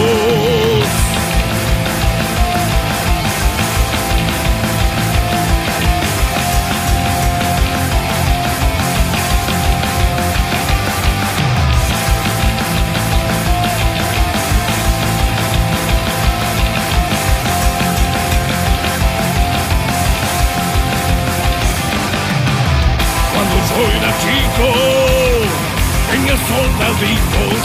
[26.82, 27.62] Tenía soldaditos,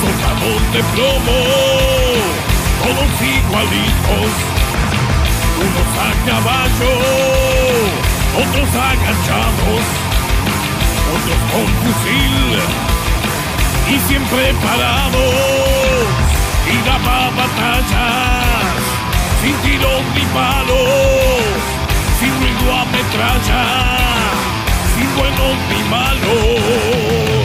[0.00, 1.38] soldados de plomo,
[2.82, 4.30] todos igualitos,
[5.64, 6.92] unos a caballo,
[8.42, 9.84] otros agachados,
[11.14, 12.36] otros con fusil
[13.88, 16.06] y siempre parados,
[16.66, 18.80] y daba batallas,
[19.42, 21.58] sin tiros ni palos,
[22.18, 23.64] sin ruido a metralla,
[24.94, 27.37] sin buenos ni malos.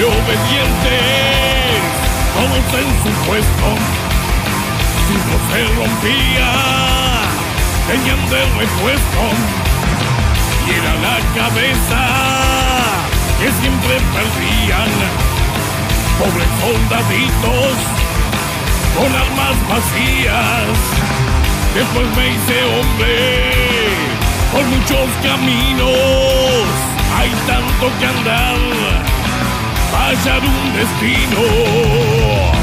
[0.00, 1.82] Y obedientes,
[2.32, 3.68] todos en su puesto,
[5.06, 6.50] si no se rompía,
[7.86, 9.22] tenían de repuesto
[10.66, 12.02] y era la cabeza
[13.38, 14.90] que siempre perdían.
[16.18, 17.76] Pobres soldaditos
[18.96, 20.76] con armas vacías.
[21.74, 23.60] Después me hice hombre
[24.50, 26.64] por muchos caminos,
[27.16, 28.58] hay tanto que andar,
[29.92, 32.59] hallar un destino.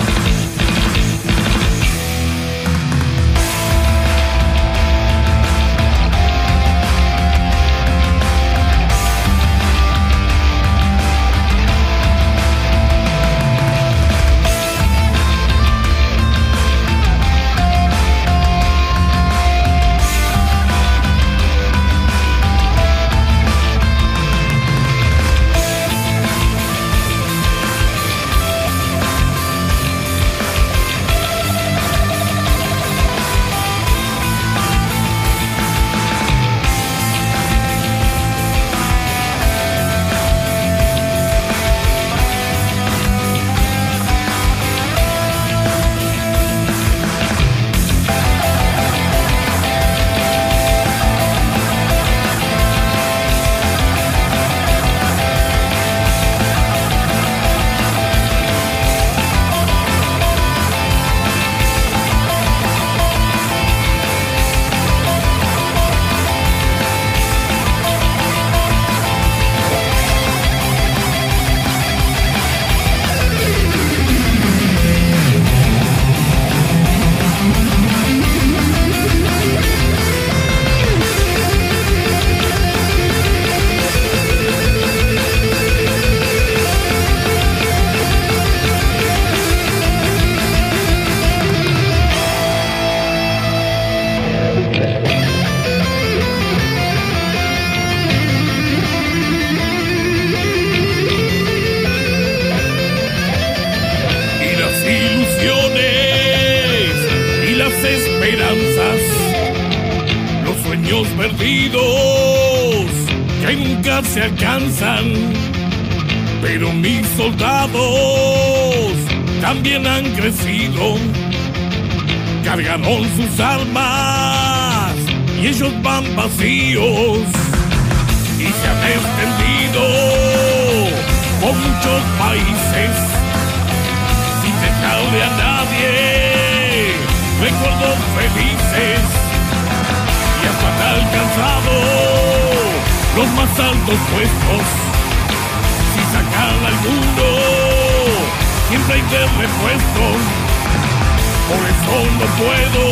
[151.50, 152.84] Por eso no puedo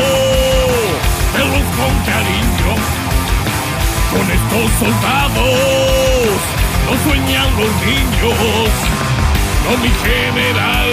[1.33, 2.71] verlos con cariño
[4.11, 6.37] con estos soldados
[6.85, 8.95] no sueñan los niños
[9.65, 10.91] no mi general,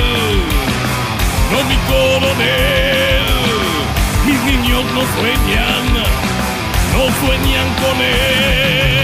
[1.52, 3.26] no mi coronel.
[4.26, 5.84] Mis niños no sueñan,
[6.94, 9.01] no sueñan con él.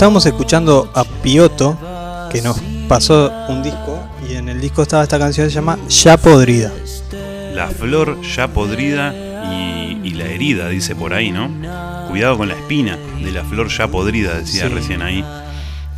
[0.00, 1.76] Estábamos escuchando a Pioto,
[2.32, 5.78] que nos pasó un disco, y en el disco estaba esta canción que se llama
[5.90, 6.72] Ya Podrida.
[7.52, 9.12] La flor ya podrida
[9.52, 11.50] y, y la herida, dice por ahí, ¿no?
[12.08, 14.74] Cuidado con la espina de la flor ya podrida, decía Sí.
[14.74, 15.22] recién ahí.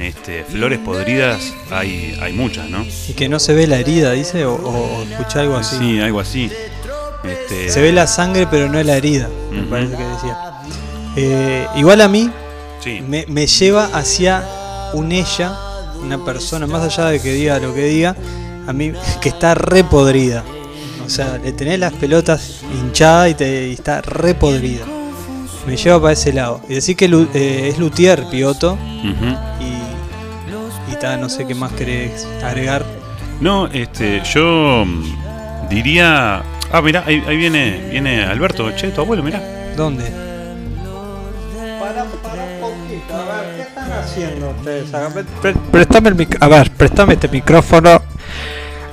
[0.00, 2.84] Este, flores podridas hay, hay muchas, ¿no?
[3.08, 5.76] Y que no se ve la herida, dice, o, o escuché algo así.
[5.78, 6.50] Sí, algo así.
[7.22, 10.38] Este, Se ve la sangre, pero no la herida, me parece que decía.
[11.14, 12.28] Eh, igual a mí
[12.82, 13.00] Sí.
[13.06, 14.44] me, me lleva hacia
[14.92, 15.56] un ella,
[16.02, 18.16] una persona, más allá de que diga lo que diga,
[18.66, 20.42] a mí que está re podrida.
[21.04, 24.84] O sea, le tenés las pelotas hinchadas y, te, y está re podrida.
[25.66, 26.60] Me lleva para ese lado.
[26.68, 27.04] Y decir que
[27.34, 28.78] eh, es Luthier, Pioto,
[29.60, 32.84] y, y ta, no sé qué más querés agregar.
[33.40, 36.42] No, este, yo mm, diría,
[36.74, 39.42] Ah, mirá, ahí, ahí viene, viene Alberto, che, tu abuelo, mirá.
[39.76, 40.31] ¿Dónde?
[44.02, 44.92] Haciendo ustedes?
[44.94, 48.00] A ver, pre- Préstame el mic- a ver, préstame este micrófono.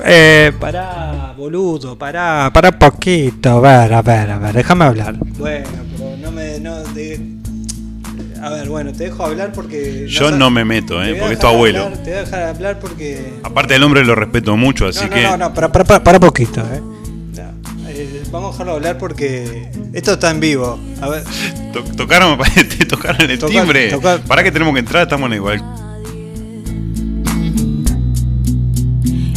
[0.06, 5.16] Eh, pará, boludo, pará, pará un poquito, a ver, a ver, a ver, déjame hablar.
[5.20, 7.20] Bueno, pero no me, no, de-
[8.42, 10.06] a ver, bueno, te dejo hablar porque...
[10.08, 11.84] Yo no me meto, eh, porque es tu abuelo.
[11.84, 13.34] hablar, te voy a dejar hablar porque...
[13.44, 15.24] Aparte del hombre lo respeto mucho, así no, no, que.
[15.24, 16.82] no, no, para, para, para, para poquito, eh.
[18.32, 20.80] Vamos a dejarlo hablar porque esto está en vivo.
[21.02, 21.24] A ver,
[21.74, 23.90] To- tocaron, te tocaron el Tocar- timbre.
[23.92, 25.04] tocar- ¿Para que tenemos que entrar?
[25.04, 25.64] Estamos en igual.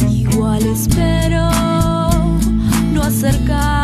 [0.09, 1.49] Igual espero
[2.93, 3.82] no acercarme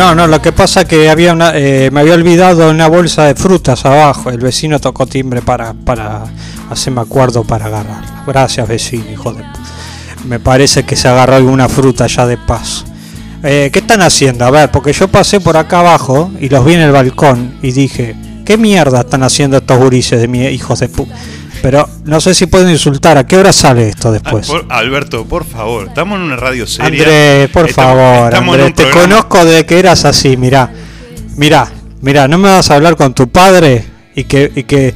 [0.00, 3.34] no No, lo que pasa que había una, eh, me había olvidado una bolsa de
[3.34, 4.30] frutas abajo.
[4.30, 6.24] El vecino tocó timbre para, para
[6.70, 8.24] hacerme acuerdo para agarrarla.
[8.26, 9.44] Gracias, vecino, hijo de.
[10.24, 12.84] Me parece que se agarró alguna fruta ya de paso.
[13.42, 14.46] Eh, ¿Qué están haciendo?
[14.46, 17.72] A ver, porque yo pasé por acá abajo y los vi en el balcón y
[17.72, 21.06] dije, ¿qué mierda están haciendo estos gurises de mi hijos de pu...
[21.62, 23.18] Pero no sé si pueden insultar.
[23.18, 24.46] ¿A qué hora sale esto Ah, después?
[24.46, 26.86] por- Alberto, por favor, estamos en una radio seria.
[26.86, 30.70] Andrés, por Estamos- favor, estamos te programa- conozco de que eras así, mirá,
[31.36, 31.68] mirá,
[32.00, 33.84] mirá, no me vas a hablar con tu padre
[34.14, 34.94] y que, y que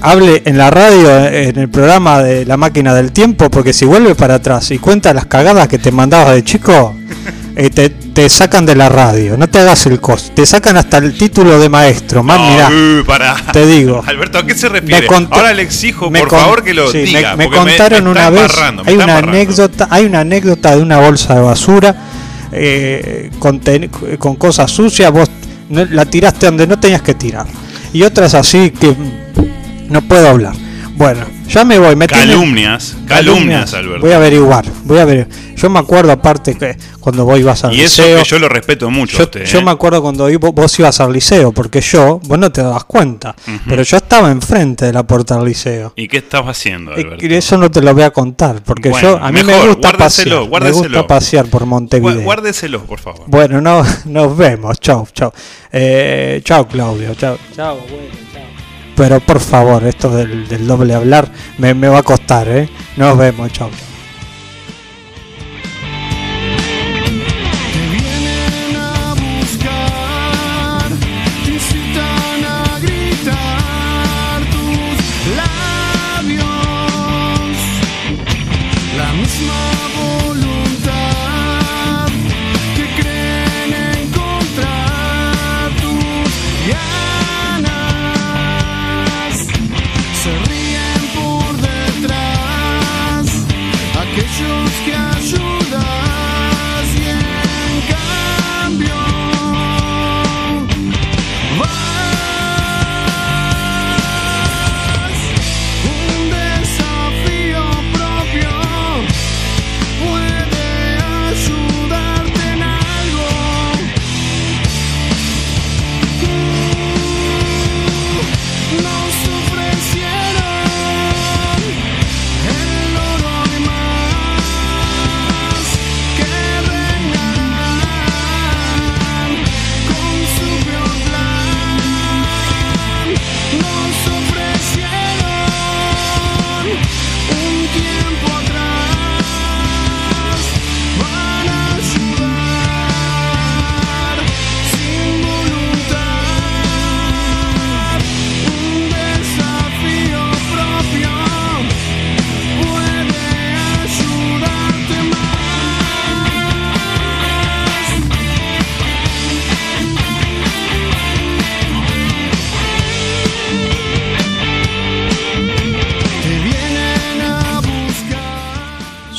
[0.00, 4.14] hable en la radio, en el programa de la máquina del tiempo, porque si vuelve
[4.14, 6.94] para atrás y cuenta las cagadas que te mandabas de chico,
[7.58, 10.98] eh, te, te sacan de la radio, no te hagas el cos, te sacan hasta
[10.98, 14.02] el título de maestro, más No, mirá, uh, te digo.
[14.06, 15.08] Alberto, ¿a qué se refiere?
[15.30, 17.34] Ahora le exijo, por favor, que lo sí, diga.
[17.34, 18.52] Me, contaron me una vez.
[18.84, 21.96] hay una anécdota, hay una anécdota de una bolsa de basura
[22.52, 23.88] eh, con, ten-
[24.18, 25.10] con cosas sucias.
[25.10, 25.28] Vos
[25.70, 27.46] la tiraste donde no tenías que tirar.
[27.92, 28.94] Y otras así que
[29.88, 30.54] no puedo hablar.
[30.96, 31.94] Bueno, ya me voy.
[31.94, 34.00] Me Calumnias, calumnias, Alberto.
[34.00, 34.64] Voy a averiguar.
[34.84, 35.28] Voy a ver.
[35.54, 38.18] Yo me acuerdo aparte que cuando vos ibas al Y eso liceo.
[38.22, 39.44] que yo lo respeto mucho a Yo, usted.
[39.44, 39.62] yo ¿eh?
[39.64, 43.34] me acuerdo cuando vos ibas al liceo, porque yo, vos no te dabas cuenta,
[43.68, 45.92] pero yo estaba enfrente de la puerta del liceo.
[45.96, 47.24] ¿Y qué estaba haciendo, Alberto?
[47.26, 49.92] Y eso no te lo voy a contar, porque Bueno, yo a mí me gusta
[49.92, 50.82] guárdeselo, pasear, me guárdeselo.
[50.82, 52.20] gusta pasear por Montevideo.
[52.22, 53.24] Guárdeselo, por favor.
[53.26, 55.32] Bueno, no, nos vemos, chau, chau.
[55.72, 57.36] Eh, chau, Claudio, chau.
[57.54, 58.25] Chau, chau.
[58.96, 62.68] Pero por favor, esto del, doble hablar me, me va a costar, ¿eh?
[62.96, 63.70] Nos vemos, chau.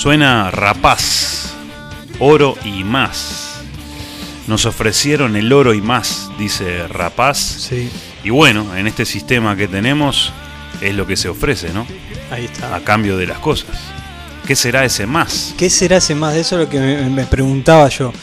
[0.08, 1.52] Suena rapaz,
[2.20, 3.60] oro y más.
[4.48, 7.38] Nos ofrecieron el oro y más, dice rapaz.
[7.38, 7.90] Sí,
[8.24, 10.32] Y bueno, en este sistema que tenemos
[10.80, 11.86] es lo que se ofrece, ¿no?
[12.32, 12.74] ahí está.
[12.74, 13.76] A cambio de las cosas.
[14.46, 15.54] ¿Qué será ese más?
[15.58, 16.38] ¿Qué será ese más?
[16.38, 18.14] Eso es lo que me, me preguntaba yo.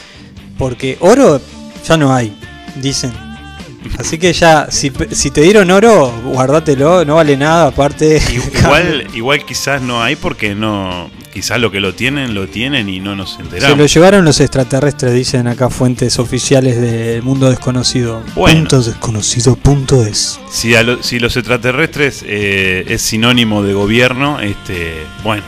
[0.57, 1.39] Porque oro
[1.87, 2.35] ya no hay,
[2.77, 3.13] dicen.
[3.99, 8.19] Así que ya, si, si te dieron oro, guardátelo, no vale nada, aparte.
[8.33, 11.11] Igual, igual quizás no hay porque no.
[11.35, 13.77] Quizás lo que lo tienen, lo tienen y no nos Se enteramos.
[13.77, 18.23] lo llevaron los extraterrestres, dicen acá fuentes oficiales del mundo desconocido.
[18.35, 18.61] Bueno.
[18.61, 20.39] Punto desconocido, punto es.
[20.49, 25.43] Si, a lo- si los extraterrestres eh, es sinónimo de gobierno, este, bueno,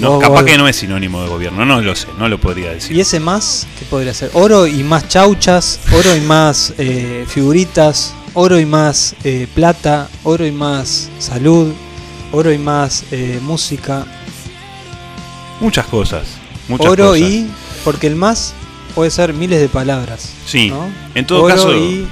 [0.00, 2.38] no, Vos- capaz vos- que no es sinónimo de gobierno, no lo sé, no lo
[2.40, 2.96] podría decir.
[2.96, 3.66] ¿Y ese más?
[3.78, 4.30] ¿Qué podría ser?
[4.34, 10.44] Oro y más chauchas, oro y más eh, figuritas, oro y más eh, plata, oro
[10.46, 11.72] y más salud,
[12.32, 14.04] oro y más eh, música,
[15.60, 16.26] Muchas cosas.
[16.68, 17.20] Muchas oro cosas.
[17.28, 17.46] y.
[17.84, 18.54] Porque el más
[18.94, 20.30] puede ser miles de palabras.
[20.46, 20.88] Sí, ¿no?
[21.14, 22.06] en todo Oro caso, y-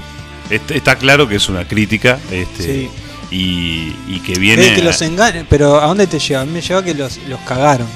[0.49, 2.89] est- está claro que es una crítica este, Sí.
[3.31, 4.73] y, y que viene.
[4.75, 6.41] que los engañan, pero ¿a dónde te lleva?
[6.41, 7.87] A mí me lleva que los, los cagaron.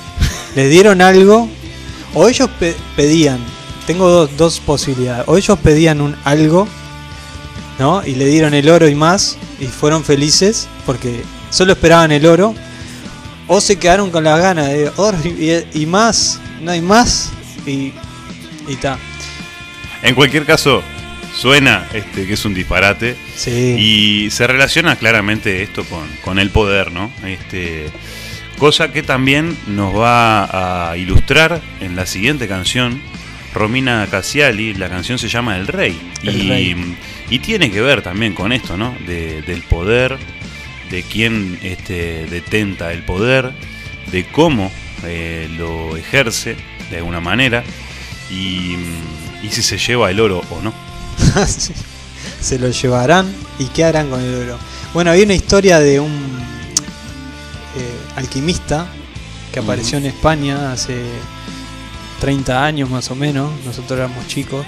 [0.56, 1.48] Les dieron algo,
[2.14, 3.38] o ellos pe- pedían,
[3.86, 6.66] tengo dos, dos posibilidades, o ellos pedían un algo,
[7.78, 8.04] ¿no?
[8.06, 11.22] Y le dieron el oro y más, y fueron felices, porque
[11.56, 12.54] solo esperaban el oro,
[13.46, 17.32] o se quedaron con las ganas de oro y, y más, no hay más,
[17.66, 17.92] y
[18.80, 18.98] ta.
[20.02, 20.82] En cualquier caso,
[21.34, 23.16] suena este, que es un disparate.
[23.36, 23.50] Sí.
[23.78, 27.10] Y se relaciona claramente esto con, con el poder, ¿no?
[27.24, 27.86] Este,
[28.58, 33.00] cosa que también nos va a ilustrar en la siguiente canción.
[33.54, 35.98] Romina Casiali, la canción se llama El Rey.
[36.22, 36.96] El y, Rey.
[37.30, 38.94] y tiene que ver también con esto, ¿no?
[39.06, 40.18] De- del poder,
[40.90, 43.52] de quién este, detenta el poder,
[44.10, 44.70] de cómo
[45.04, 46.56] eh, lo ejerce
[46.90, 47.64] de alguna manera
[48.30, 48.76] y,
[49.42, 50.72] y si se lleva el oro o no.
[52.40, 54.58] Se lo llevarán y qué harán con el oro.
[54.92, 56.12] Bueno, había una historia de un
[57.76, 58.86] eh, alquimista
[59.52, 61.02] que apareció en España hace
[62.20, 64.64] 30 años más o menos, nosotros éramos chicos,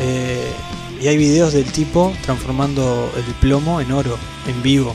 [0.00, 0.52] eh,
[1.00, 4.94] y hay videos del tipo transformando el plomo en oro, en vivo.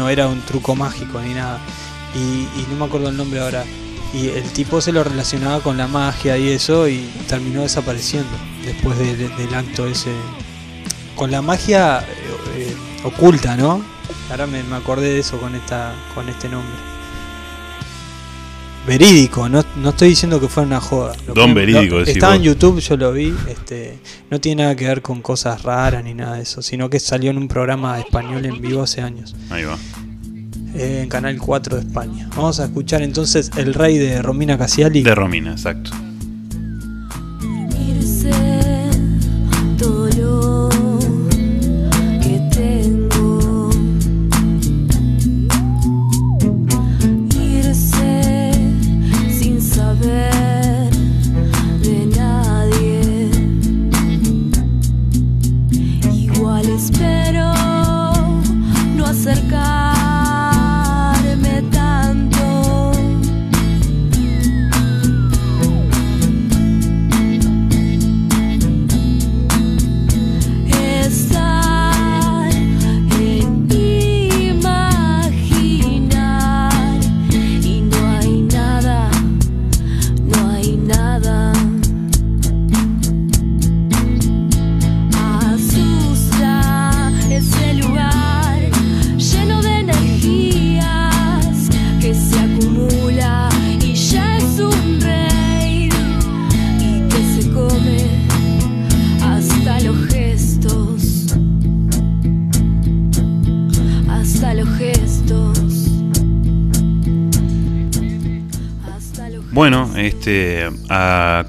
[0.00, 1.58] No era un truco mágico ni nada.
[2.14, 3.64] Y, no me acuerdo el nombre ahora.
[4.14, 8.30] Y el tipo se lo relacionaba con la magia y eso y terminó desapareciendo
[8.64, 10.10] después de- de- del acto ese.
[11.14, 12.04] Con la magia eh,
[12.56, 13.82] eh, oculta, ¿no?
[14.30, 16.78] Ahora me, me acordé de eso con esta con este nombre.
[18.86, 21.14] Verídico, no, no estoy diciendo que fuera una joda.
[21.26, 22.42] Lo Don que- verídico, lo- Estaba en.
[22.42, 23.32] YouTube, yo lo vi.
[23.48, 23.98] Este,
[24.30, 27.30] no tiene nada que ver con cosas raras ni nada de eso, sino que salió
[27.30, 29.34] en un programa español en vivo hace años.
[29.50, 29.76] Ahí va.
[30.74, 32.28] eh, en Canal 4 de España.
[32.36, 35.02] Vamos a escuchar entonces El Rey de Romina Casiali.
[35.02, 35.90] De Romina, exacto.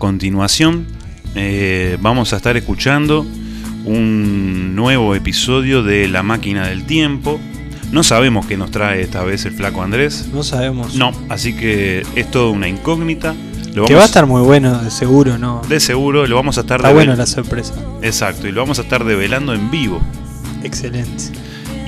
[0.02, 0.88] Continuación
[1.36, 3.24] eh, vamos a estar escuchando
[3.86, 7.40] un nuevo episodio de La Máquina del Tiempo.
[7.92, 10.28] No sabemos qué nos trae esta vez el flaco Andrés.
[10.34, 10.96] No sabemos.
[10.96, 13.36] No, así que es todo una incógnita.
[13.76, 15.62] Lo Que va a estar muy bueno, de seguro, ¿no?
[15.70, 17.76] de seguro, lo vamos a estar Está bueno la sorpresa.
[18.02, 20.02] Exacto, y lo vamos a estar develando en vivo.
[20.64, 21.26] Excelente.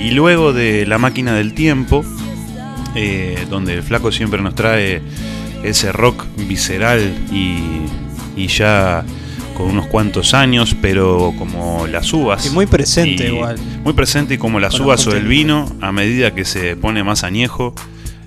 [0.00, 2.04] Y luego de La Máquina del Tiempo,
[2.94, 5.02] eh, donde el flaco siempre nos trae
[5.64, 7.00] ese rock visceral
[7.32, 7.58] y,
[8.36, 9.04] y ya
[9.56, 12.46] con unos cuantos años, pero como las uvas.
[12.46, 13.58] Y muy presente Y igual.
[13.82, 17.04] Muy presente y como las Con uvas o el vino, a medida que se pone
[17.04, 17.74] más añejo,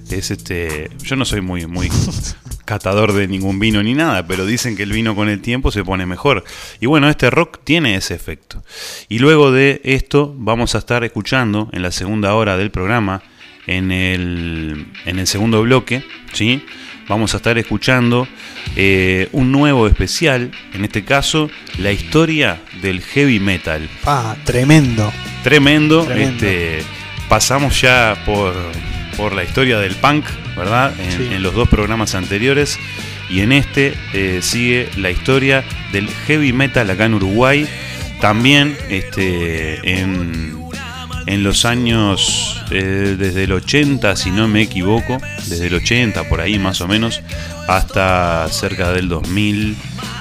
[0.09, 0.89] es este.
[1.03, 1.89] Yo no soy muy, muy
[2.65, 5.83] catador de ningún vino ni nada, pero dicen que el vino con el tiempo se
[5.83, 6.43] pone mejor.
[6.79, 8.63] Y bueno, este rock tiene ese efecto.
[9.09, 13.23] Y luego de esto vamos a estar escuchando en la segunda hora del programa,
[13.67, 16.03] en el, en el segundo bloque,
[16.33, 16.63] ¿sí?
[17.07, 18.27] Vamos a estar escuchando
[18.75, 23.87] eh, un nuevo especial, en este caso, la historia del heavy metal.
[24.05, 25.11] Ah, tremendo.
[25.43, 26.03] Tremendo.
[26.03, 26.33] Tremendo.
[26.45, 26.79] Este,
[27.29, 28.53] pasamos ya por,
[29.15, 30.25] por la historia del punk,
[30.57, 30.93] ¿verdad?
[30.99, 31.29] En, Sí.
[31.33, 32.77] en los dos programas anteriores.
[33.29, 37.67] Y en este eh, sigue la historia del heavy metal acá en Uruguay.
[38.21, 40.56] También este, en,
[41.27, 45.17] en los años, eh, desde el 80, si no me equivoco,
[45.47, 47.21] desde el 80 por ahí más o menos,
[47.67, 49.75] hasta cerca del 2000.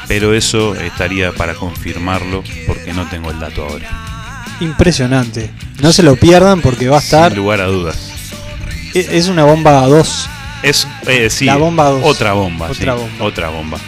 [0.08, 3.88] Pero eso estaría para confirmarlo porque no tengo el dato ahora.
[4.60, 5.50] Impresionante.
[5.80, 7.30] No se lo pierdan porque va a estar.
[7.32, 8.12] Sin lugar a dudas.
[8.94, 10.28] e- Es una bomba a dos.
[10.62, 11.90] Es, eh, sí, La bomba.
[11.90, 12.68] Otra bomba.
[12.70, 13.24] Otra sí, bomba.
[13.24, 13.78] Otra bomba.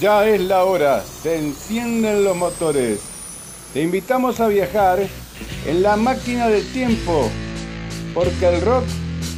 [0.00, 3.00] Ya es la hora, se encienden los motores.
[3.72, 5.00] Te invitamos a viajar
[5.66, 7.28] en la máquina del tiempo,
[8.14, 8.84] porque el rock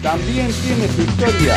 [0.02, 1.56] también tiene su historia.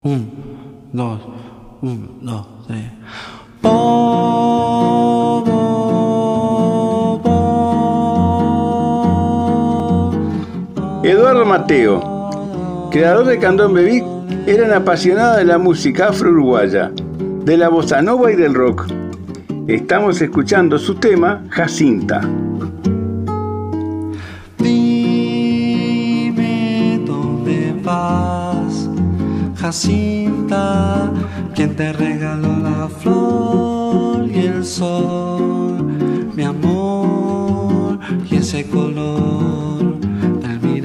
[0.00, 1.20] Un, dos,
[1.82, 2.55] un, dos,
[11.58, 14.04] Mateo, creador de Candombe Beat,
[14.46, 16.92] era un apasionado de la música afro-uruguaya,
[17.46, 18.86] de la bossa nova y del rock.
[19.66, 22.20] Estamos escuchando su tema, Jacinta.
[24.58, 26.20] Dime
[27.06, 28.90] dónde vas,
[29.56, 31.10] Jacinta,
[31.54, 35.86] quien te regaló la flor y el sol,
[36.34, 37.98] mi amor,
[38.30, 39.96] y ese color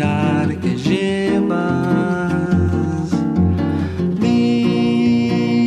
[0.02, 1.62] mirar que llevas.
[4.20, 5.62] Dime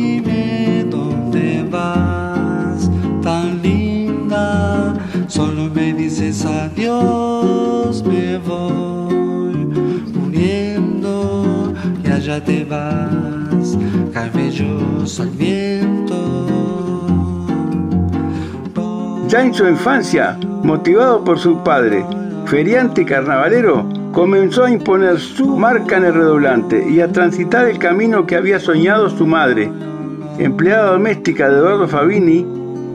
[0.89, 4.93] dónde vas, tan linda,
[5.27, 9.55] solo me dices adiós, me voy
[10.13, 11.73] muriendo
[12.03, 13.77] y allá te vas,
[14.13, 16.47] cabellos al viento.
[19.27, 22.05] Ya en su infancia, motivado por su padre,
[22.45, 28.25] feriante carnavalero, comenzó a imponer su marca en el redoblante y a transitar el camino
[28.25, 29.69] que había soñado su madre,
[30.39, 32.45] empleada doméstica de Eduardo Fabini,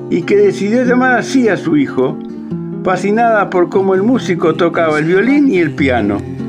[0.09, 2.18] y que decidió llamar así a su hijo,
[2.83, 6.39] fascinada por cómo el músico tocaba el violín y el piano.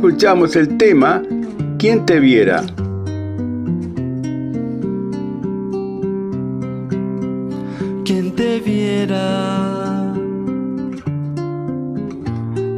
[0.00, 1.22] Escuchamos el tema
[1.78, 2.64] ¿Quién te viera?
[8.02, 10.14] quien te viera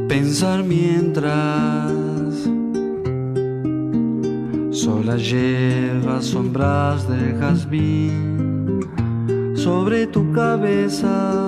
[0.09, 1.93] pensar mientras
[4.71, 8.81] sola lleva sombras de jazmín
[9.55, 11.42] sobre tu cabeza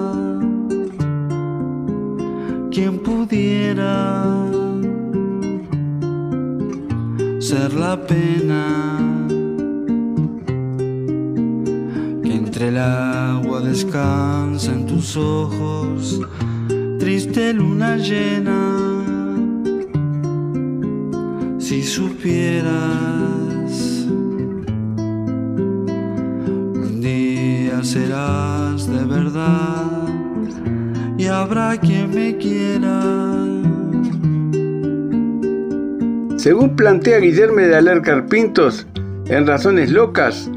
[36.46, 38.86] Según plantea Guillermo de Alercar Pintos
[39.26, 40.48] en Razones Locas,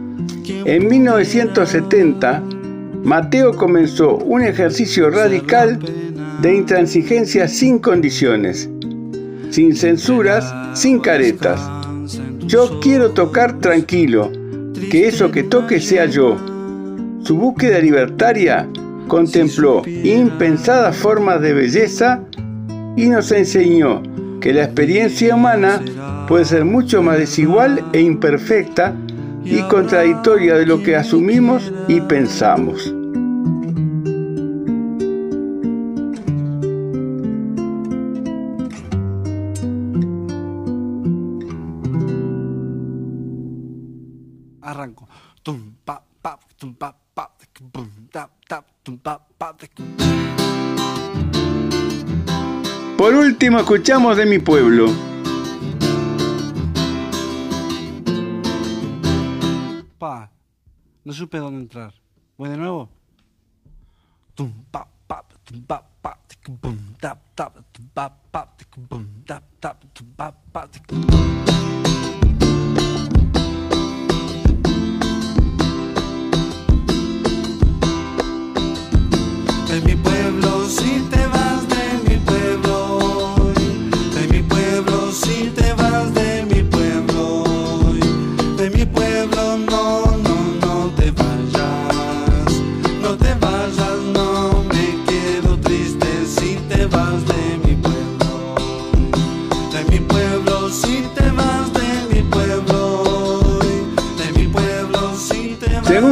[0.46, 2.42] en 1970
[3.04, 5.78] Mateo comenzó un ejercicio radical
[6.42, 8.68] de intransigencia sin condiciones,
[9.48, 11.58] sin censuras, sin caretas.
[12.40, 14.30] Yo quiero tocar tranquilo,
[14.90, 16.36] que eso que toque sea yo.
[17.22, 18.68] Su búsqueda libertaria
[19.06, 22.20] contempló impensadas formas de belleza
[22.94, 24.02] y nos enseñó
[24.40, 25.80] que la experiencia humana
[26.28, 28.94] puede ser mucho más desigual e imperfecta
[29.44, 32.94] y contradictoria de lo que asumimos y pensamos.
[44.60, 45.08] Arranco.
[45.42, 45.76] Tum,
[46.58, 46.74] tum,
[49.74, 50.47] tum.
[52.98, 54.88] Por último, escuchamos de mi pueblo.
[59.98, 60.28] Pa,
[61.04, 61.94] no supe dónde entrar.
[62.36, 62.90] ¿Voy de nuevo?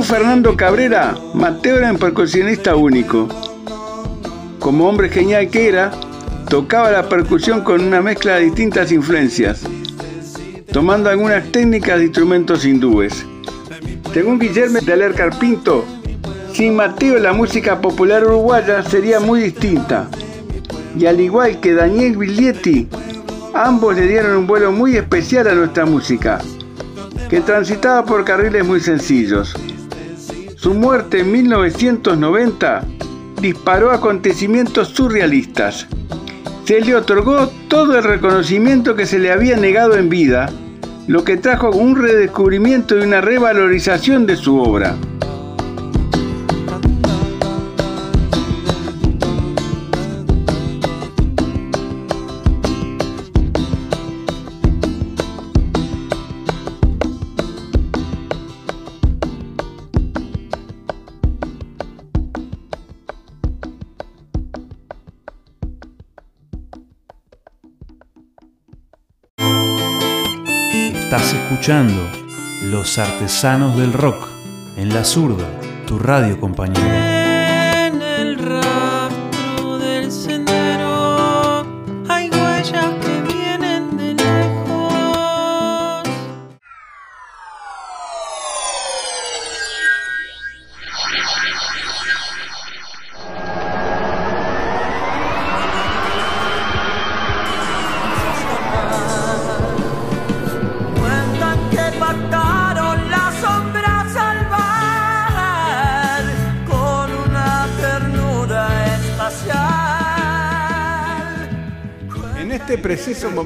[0.07, 3.27] Fernando Cabrera, Mateo era un percusionista único.
[4.61, 5.91] Como hombre genial que era,
[6.49, 9.63] tocaba la percusión con una mezcla de distintas influencias,
[10.73, 13.27] tomando algunas técnicas de instrumentos hindúes.
[14.15, 15.85] Según Guillermo de Alercar Pinto,
[16.53, 20.09] sin Mateo la música popular uruguaya sería muy distinta.
[20.97, 22.87] Y al igual que Daniel Biglietti,
[23.55, 26.39] ambos le dieron un vuelo muy especial a nuestra música,
[27.29, 29.53] que transitaba por carriles muy sencillos.
[30.67, 32.85] Su muerte en 1990
[33.41, 35.87] disparó acontecimientos surrealistas.
[36.65, 40.51] Se le otorgó todo el reconocimiento que se le había negado en vida,
[41.07, 44.97] lo que trajo un redescubrimiento y una revalorización de su obra.
[71.67, 72.09] Escuchando
[72.63, 74.29] Los Artesanos del Rock
[74.77, 75.49] en la zurda,
[75.85, 77.16] tu radio compañero.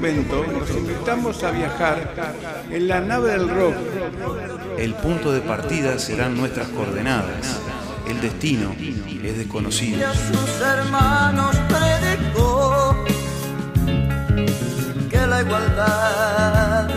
[0.01, 2.33] Momento nos invitamos a viajar
[2.71, 3.75] en la nave del rock.
[4.79, 7.61] El punto de partida serán nuestras coordenadas.
[8.09, 9.99] El destino es desconocido.
[9.99, 12.95] Y a sus hermanos predicó
[15.07, 16.89] que la igualdad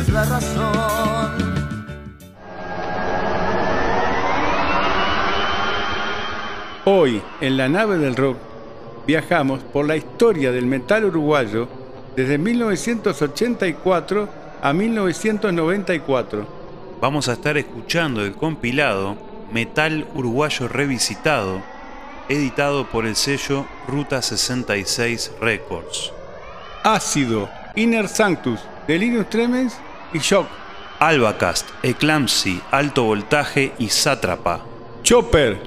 [0.00, 1.68] es la razón.
[6.84, 8.38] Hoy, en la nave del rock,
[9.06, 11.77] viajamos por la historia del metal uruguayo
[12.18, 14.28] desde 1984
[14.60, 16.48] a 1994.
[17.00, 19.16] Vamos a estar escuchando el compilado
[19.52, 21.62] Metal Uruguayo Revisitado,
[22.28, 26.12] editado por el sello Ruta 66 Records.
[26.82, 28.58] Ácido, Inner Sanctus,
[28.88, 29.78] Delirium Tremens
[30.12, 30.48] y Shock.
[30.98, 34.62] Albacast, Eclampsy, Alto Voltaje y Sátrapa.
[35.04, 35.60] Chopper,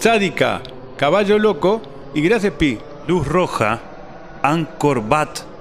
[0.00, 0.62] Sádica,
[0.96, 1.80] Caballo Loco
[2.12, 2.80] y Gracias Pi.
[3.06, 3.78] Luz Roja,
[4.42, 5.51] Angkor Bat,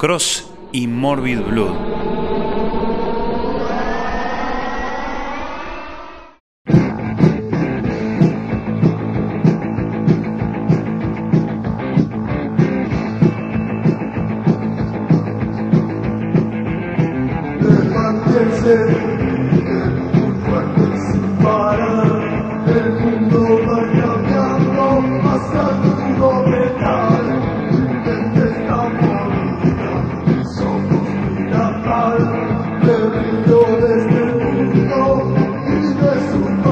[0.00, 1.99] Cross y Morbid Blood.
[36.02, 36.69] Yes,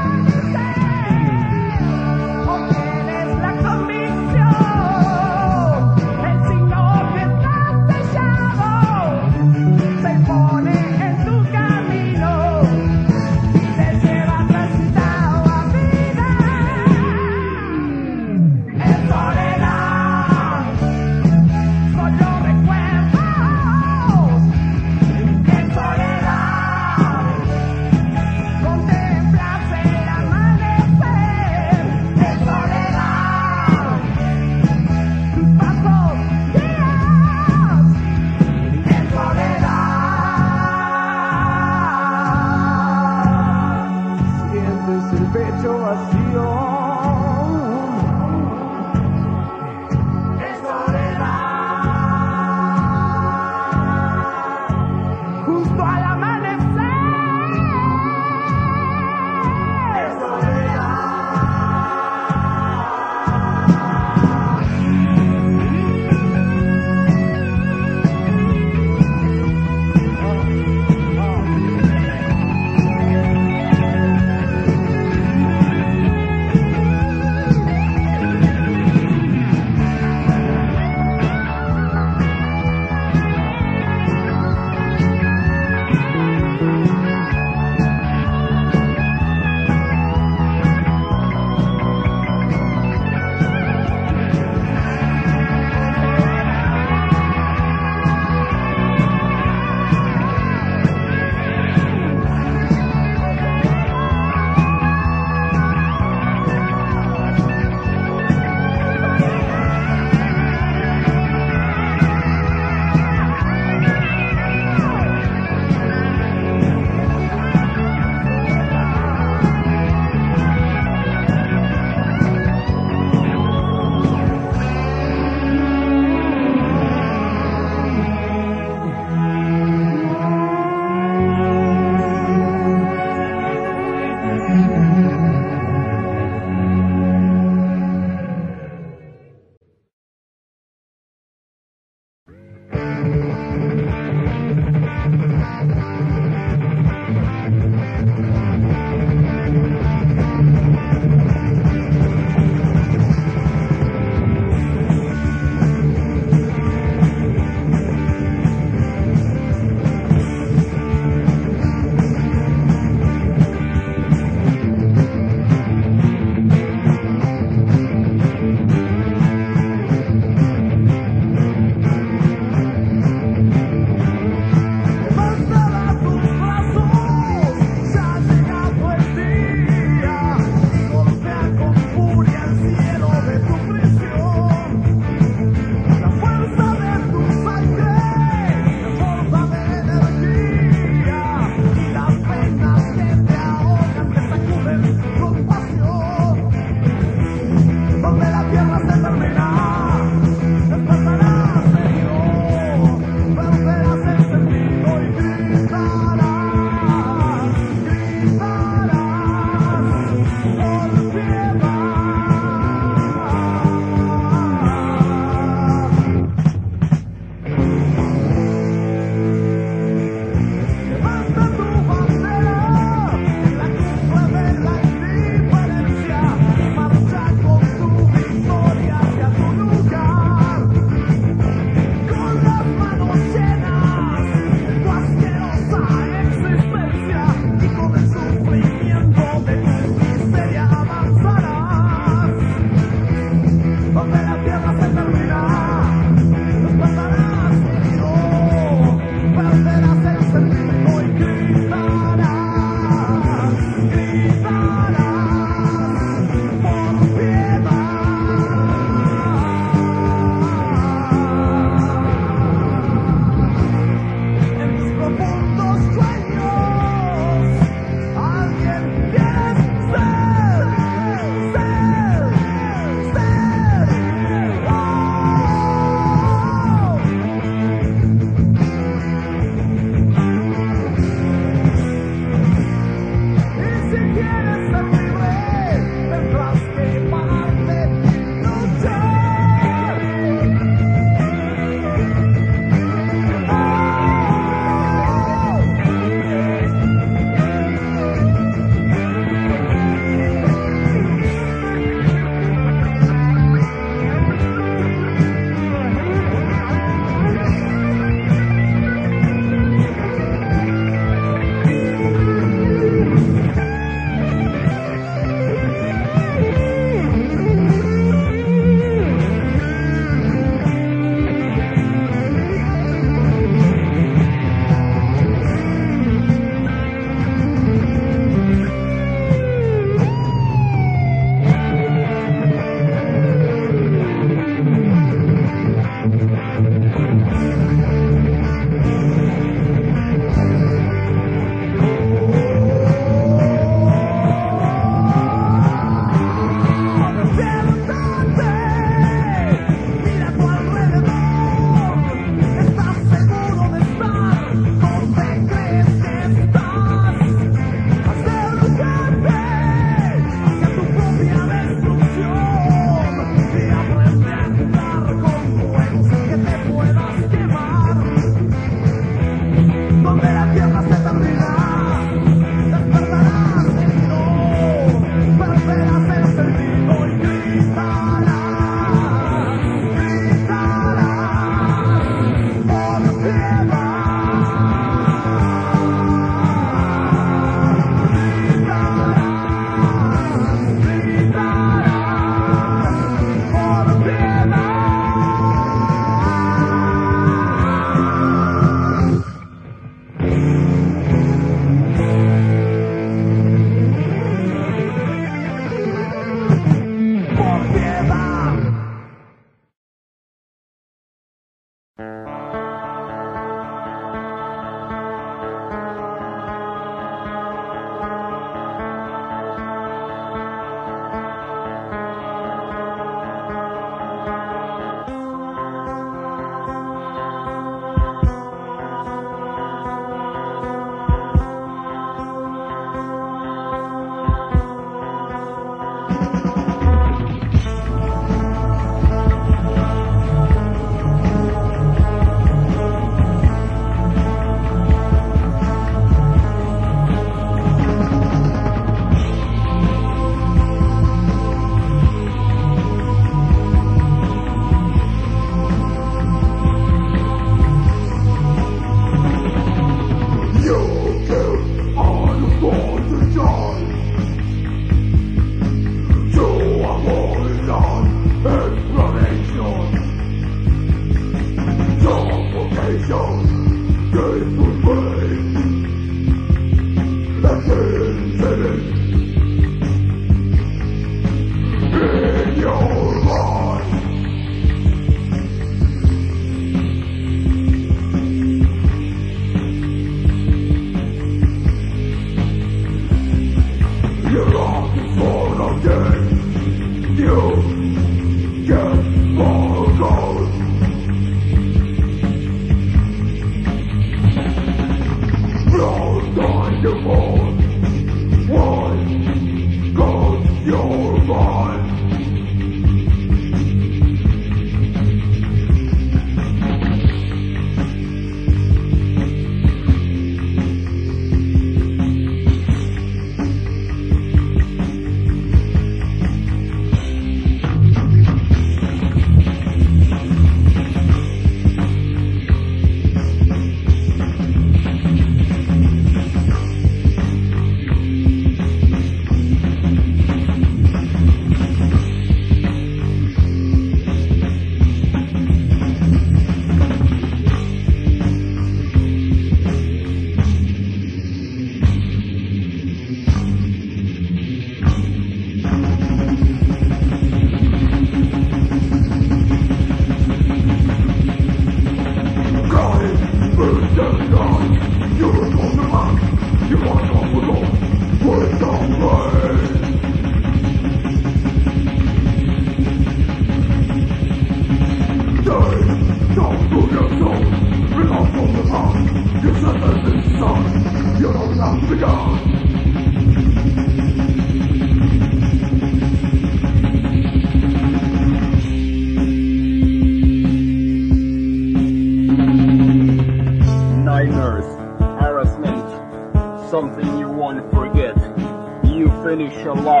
[599.63, 600.00] A lot.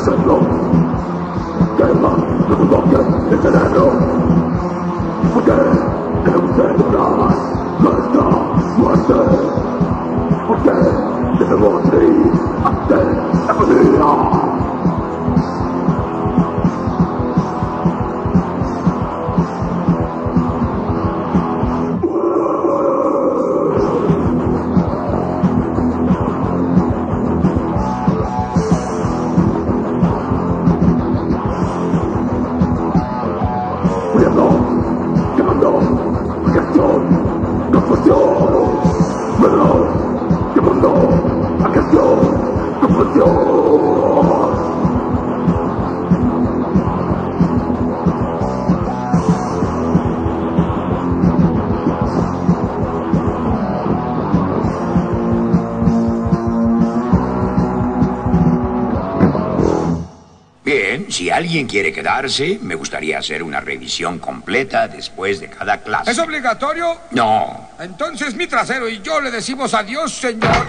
[0.00, 0.39] Santo
[61.20, 66.12] Si alguien quiere quedarse, me gustaría hacer una revisión completa después de cada clase.
[66.12, 66.96] ¿Es obligatorio?
[67.10, 67.72] No.
[67.78, 70.66] Entonces mi trasero y yo le decimos adiós, señor.